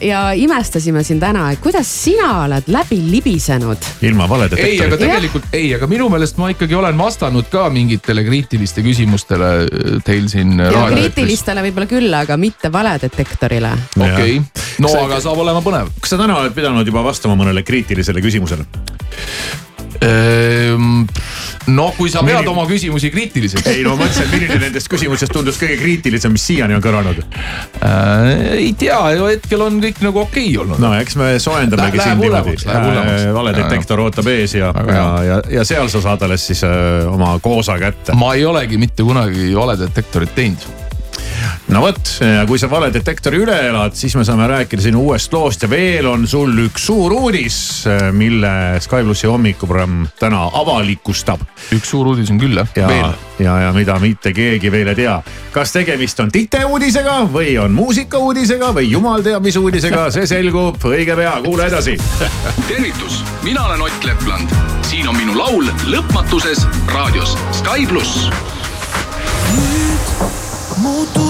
[0.02, 3.90] ja imestasime siin täna, et kuidas sina oled läbi libisenud.
[4.02, 5.00] ilma ei, aga valedetektorita.
[5.04, 10.30] tegelikult ei, aga minu meelest ma ikkagi olen vastanud ka mingitele kriitiliste küsimustele äh, teil
[10.32, 10.58] siin.
[10.60, 13.74] ja kriitilistele võib-olla küll, aga mitte valedetektorile.
[13.98, 14.40] okei,
[14.78, 15.90] no aga saab olema põnev.
[16.00, 18.68] kas sa täna oled pidanud juba vastama mõnele kriitilisele küsimusele?
[20.00, 21.04] Ehm,
[21.76, 23.66] no kui sa pead Milline- oma küsimusi kriitiliseks.
[23.68, 27.20] ei no ma mõtlesin, milline nendest küsimustest tundus kõige kriitilisem, mis siiani on kõlanud?
[27.84, 30.80] Äh, ei tea, hetkel on kõik nagu okei okay olnud.
[30.80, 33.28] no eks me soojendamegi hullemaks, läheb hullemaks.
[33.36, 37.78] valedetektor ootab ees ja, ja ja, ja seal sa saad alles siis öö, oma koosa
[37.78, 38.16] kätte.
[38.16, 40.79] ma ei olegi mitte kunagi valedetektorit teinud.
[41.70, 42.12] No vot,
[42.48, 46.26] kui sa valedetektori üle elad, siis me saame rääkida sinu uuest loost ja veel on
[46.30, 47.58] sul üks suur uudis,
[48.16, 51.42] mille Sky plussi hommikuprogramm täna avalikustab.
[51.76, 54.98] üks suur uudis on küll jah, ja veel., ja, ja mida mitte keegi veel ei
[54.98, 55.16] tea.
[55.52, 60.82] kas tegemist on tite uudisega või on muusikauudisega või jumal teab mis uudisega, see selgub
[60.90, 61.96] õige pea, kuula edasi
[62.70, 64.52] tervitus, mina olen Ott Lepland,
[64.86, 68.28] siin on minu laul lõpmatuses raadios Sky pluss.
[70.80, 71.29] muutunud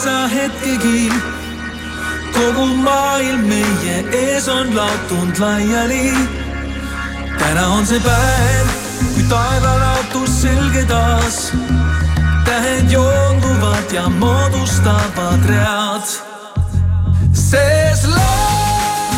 [0.00, 1.12] kaotada sa hetkegi.
[2.32, 6.12] kogu maailm meie ees on laotunud laiali.
[7.38, 8.66] täna on see päev,
[9.14, 11.52] kui taevalaotus selge taas.
[12.44, 16.02] tähed joonduvad ja moodustavad read.
[17.32, 19.10] sest lõpmatuses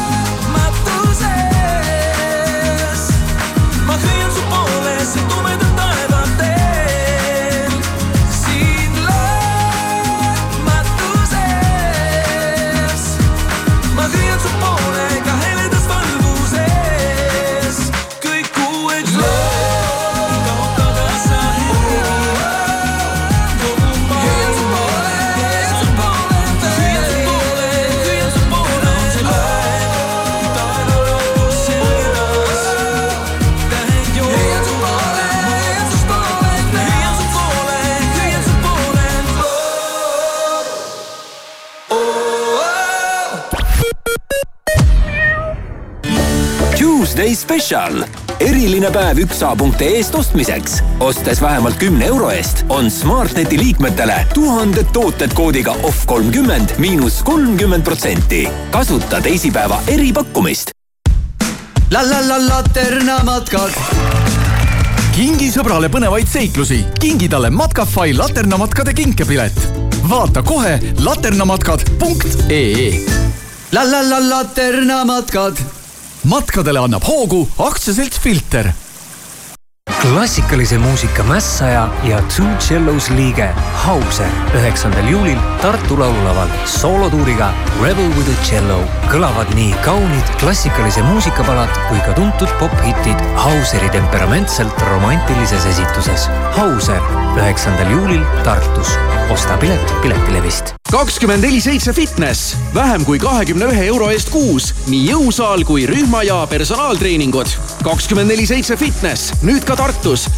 [3.87, 5.62] ma hüüan su poole seal tumeda
[47.43, 48.05] Special
[48.41, 50.83] eriline päev üksa.ee-st ostmiseks.
[51.01, 57.83] ostes vähemalt kümne euro eest on Smartneti liikmetele tuhanded tooted koodiga off kolmkümmend miinus kolmkümmend
[57.83, 58.49] protsenti.
[58.71, 60.71] kasuta teisipäeva eripakkumist.
[61.91, 63.71] la la la Laterna matkad.
[65.17, 69.69] kingi sõbrale põnevaid seiklusi, kingi talle Matkafai laternamatkade kinkepilet.
[70.09, 73.01] vaata kohe laternamatkad.ee.
[73.73, 75.82] la la la Laterna matkad.
[76.25, 78.73] Matkadele annab hoogu aktsiaselts Filter
[80.03, 88.33] klassikalise muusika mässaja ja Two Cellos liige Hauser üheksandal juulil Tartu Laululaval soolotuuriga Rebel with
[88.33, 88.81] a cello
[89.13, 96.27] kõlavad nii kaunid klassikalise muusikapalad kui ka tuntud pophitid Hauseri temperamentselt romantilises esituses.
[96.59, 97.03] Hauser
[97.39, 98.99] üheksandal juulil Tartus.
[99.31, 105.07] osta pilet Piletilevist kakskümmend neli seitse fitness, vähem kui kahekümne ühe euro eest kuus, nii
[105.09, 107.49] jõusaal kui rühma ja personaaltreeningud.
[107.83, 109.92] kakskümmend neli seitse fitness, nüüd ka Tartus,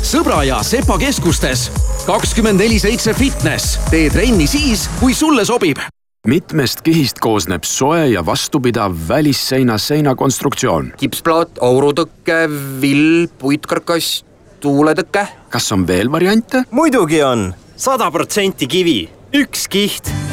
[0.05, 1.70] Sõbra ja Sepa keskustes.
[2.07, 5.78] kakskümmend neli seitse fitness, tee trenni siis, kui sulle sobib
[6.24, 10.92] mitmest kihist koosneb soe ja vastupidav välisseina seinakonstruktsioon.
[10.96, 12.48] kipsplaat, aurutõke,
[12.80, 14.24] vill, puitkarkass,
[14.61, 15.26] tuuletõke.
[15.48, 16.64] kas on veel variante?
[16.70, 19.00] muidugi on, sada protsenti kivi,
[19.36, 20.24] üks kiht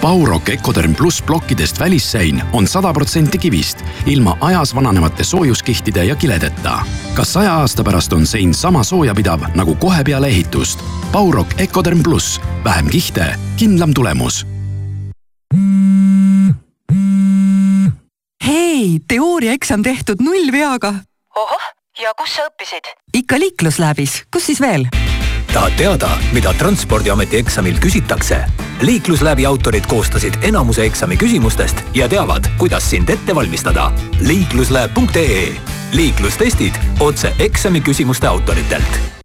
[0.00, 6.78] Baurok Ecoderm pluss plokkidest välissein on sada protsenti kivist, ilma ajas vananevate soojuskihtide ja kiledeta.
[7.14, 10.78] ka saja aasta pärast on sein sama soojapidav nagu kohe peale ehitust.
[11.12, 14.46] Baurok Ecoderm pluss, vähem kihte, kindlam tulemus
[18.78, 20.94] hei, teooriaeksam tehtud nullveaga.
[21.36, 21.66] ohoh,
[22.02, 22.92] ja kus sa õppisid?
[23.14, 24.86] ikka liiklusläbis, kus siis veel?
[25.52, 28.44] Tahad teada, mida Transpordiameti eksamil küsitakse?
[28.82, 33.92] liiklusläbi autorid koostasid enamuse eksami küsimustest ja teavad, kuidas sind ette valmistada.
[34.20, 35.56] liiklusläeb.ee
[35.92, 39.18] liiklustestid otse eksami küsimuste autoritelt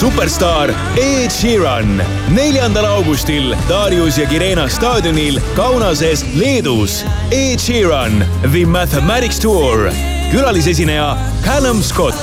[0.00, 7.04] superstaar Ed Sheeran neljandal augustil Darius ja Kirena staadionil Kaunases, Leedus.
[7.30, 9.90] Ed Sheeran The Mathematics Tour,
[10.30, 12.16] külalisesineja Callum Scott.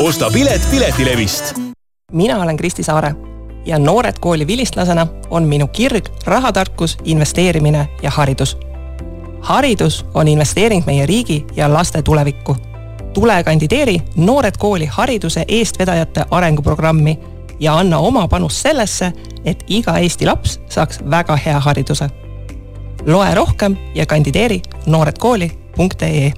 [0.00, 1.67] osta pilet Piletilevist.
[2.12, 3.14] Mina olen Kristi Saare
[3.66, 8.58] ja Noored Kooli vilistlasena on minu kirg rahatarkus, investeerimine ja haridus.
[9.40, 12.56] haridus on investeering meie riigi ja laste tulevikku.
[13.14, 17.18] tule kandideeri Noored Kooli hariduse eestvedajate arenguprogrammi
[17.60, 19.12] ja anna oma panus sellesse,
[19.44, 22.10] et iga Eesti laps saaks väga hea hariduse.
[23.06, 26.32] loe rohkem ja kandideeri nooredkooli.ee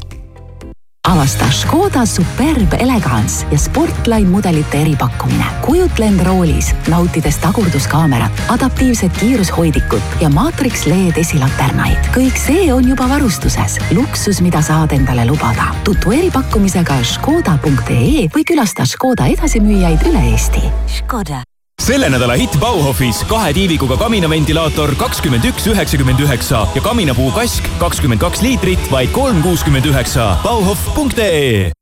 [1.10, 5.44] avasta Škoda Superb Elegance ja Sportline mudelite eripakkumine.
[5.66, 11.98] kujutle end roolis, nautides tagurduskaamerat, adaptiivset kiirushoidikut ja Matrix LED esilaternaid.
[12.14, 13.78] kõik see on juba varustuses.
[13.90, 15.74] luksus, mida saad endale lubada.
[15.84, 20.62] tutvu eripakkumisega škoda.ee või külasta Škoda edasimüüjaid üle Eesti.
[20.86, 21.49] Škoda
[21.90, 28.22] selle nädala hitt Bauhofis kahe tiivikuga kaminaventilaator kakskümmend üks üheksakümmend üheksa ja kaminapuu kask kakskümmend
[28.22, 30.36] kaks liitrit, vaid kolm kuuskümmend üheksa.
[30.44, 31.72] Bauhof.ee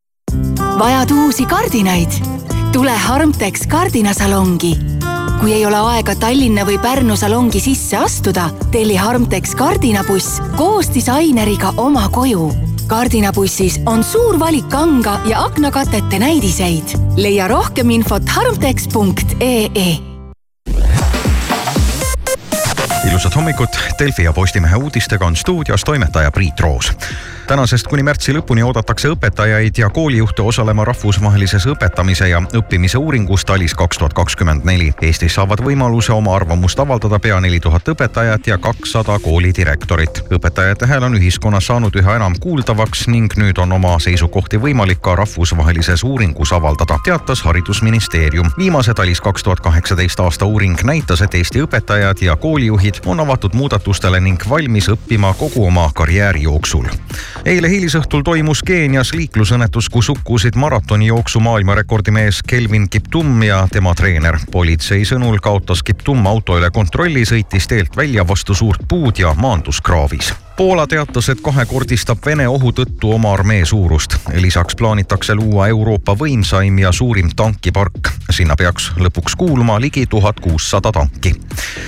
[0.81, 2.17] vajad uusi kardinaid?
[2.73, 4.73] tule Harmtex kardinasalongi.
[5.43, 11.75] kui ei ole aega Tallinna või Pärnu salongi sisse astuda, telli Harmtex kardinabuss koos disaineriga
[11.77, 12.49] oma koju.
[12.89, 16.99] Kardinabussis on suur valik kanga ja aknakatete näidiseid.
[17.17, 20.18] leia rohkem infot harmtex.ee
[23.09, 26.93] ilusat hommikut, Delfi ja Postimehe uudistega on stuudios toimetaja Priit Roos
[27.49, 33.75] tänasest kuni märtsi lõpuni oodatakse õpetajaid ja koolijuhte osalema rahvusvahelises õpetamise ja õppimise uuringus TALIS
[33.75, 34.91] kaks tuhat kakskümmend neli.
[35.03, 40.21] Eestis saavad võimaluse oma arvamust avaldada pea neli tuhat õpetajat ja kakssada koolidirektorit.
[40.37, 45.17] õpetajate hääl on ühiskonnas saanud üha enam kuuldavaks ning nüüd on oma seisukohti võimalik ka
[45.17, 48.53] rahvusvahelises uuringus avaldada, teatas haridusministeerium.
[48.59, 53.55] viimase TALIS kaks tuhat kaheksateist aasta uuring näitas, et Eesti õpetajad ja koolijuhid on avatud
[53.55, 56.89] muudatustele ning valmis õppima kogu oma karjääri jooksul
[57.45, 64.39] eile hilisõhtul toimus Keenias liiklusõnnetus, kus hukkusid maratonijooksu maailmarekordimees Kelvin Kiptum ja tema treener.
[64.53, 69.81] politsei sõnul kaotas Kiptum auto üle kontrolli, sõitis teelt välja vastu suurt puud ja maandus
[69.81, 74.17] kraavis Poola teatas, et kahekordistab Vene ohu tõttu oma armee suurust.
[74.35, 78.09] lisaks plaanitakse luua Euroopa võimsaim ja suurim tankipark.
[78.31, 81.35] sinna peaks lõpuks kuuluma ligi tuhat kuussada tanki.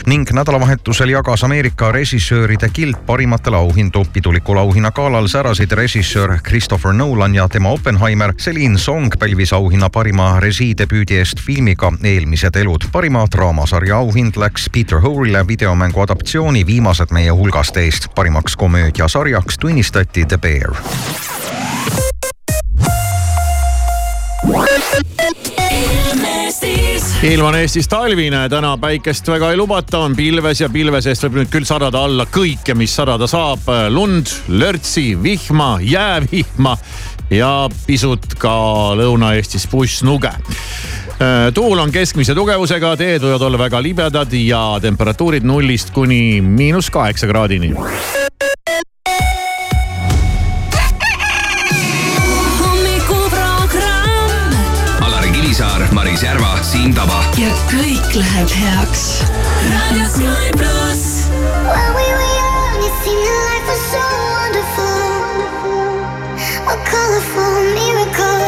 [0.06, 4.04] ning nädalavahetusel jagas Ameerika režissööride gild parimatele auhindu.
[4.12, 8.34] pidulikul auhinna galal särasid režissöör Christopher Nolan ja tema Oppenheimer.
[8.34, 12.84] Celine Song pälvis auhinna parima režiidebüüdi eest filmiga Eelmised elud.
[12.92, 18.06] parima draamasarja auhind läks Peter Hoare'ile videomängu adaptatsiooni Viimased meie hulgast eest.
[18.14, 20.70] parimaks komöödiasarjaks tunnistati The Bear.
[27.22, 31.40] ilm on Eestis talvine, täna päikest väga ei lubata, on pilves ja pilve seest võib
[31.40, 33.64] nüüd küll sadada alla kõike, mis sadada saab.
[33.88, 36.76] lund, lörtsi, vihma, jäävihma
[37.30, 38.56] ja pisut ka
[39.00, 40.36] Lõuna-Eestis pussnuge
[41.54, 47.28] tuul on keskmise tugevusega, teed võivad olla väga libedad ja temperatuurid nullist kuni miinus kaheksa
[47.28, 47.74] kraadini.
[56.20, 57.22] Meelis Järva, Siim Taba.
[57.38, 59.22] ja kõik läheb heaks.
[59.70, 61.28] raadios Sky pluss.
[61.64, 64.04] When we were young, it seemed that life was so
[64.36, 65.00] wonderful.
[66.68, 68.42] A colorful miracle.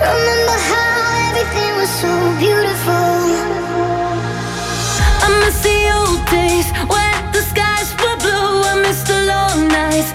[0.00, 3.32] Remember how everything was so beautiful.
[5.24, 8.62] I miss the old days when the skies were blue.
[8.62, 10.12] I miss the long nights.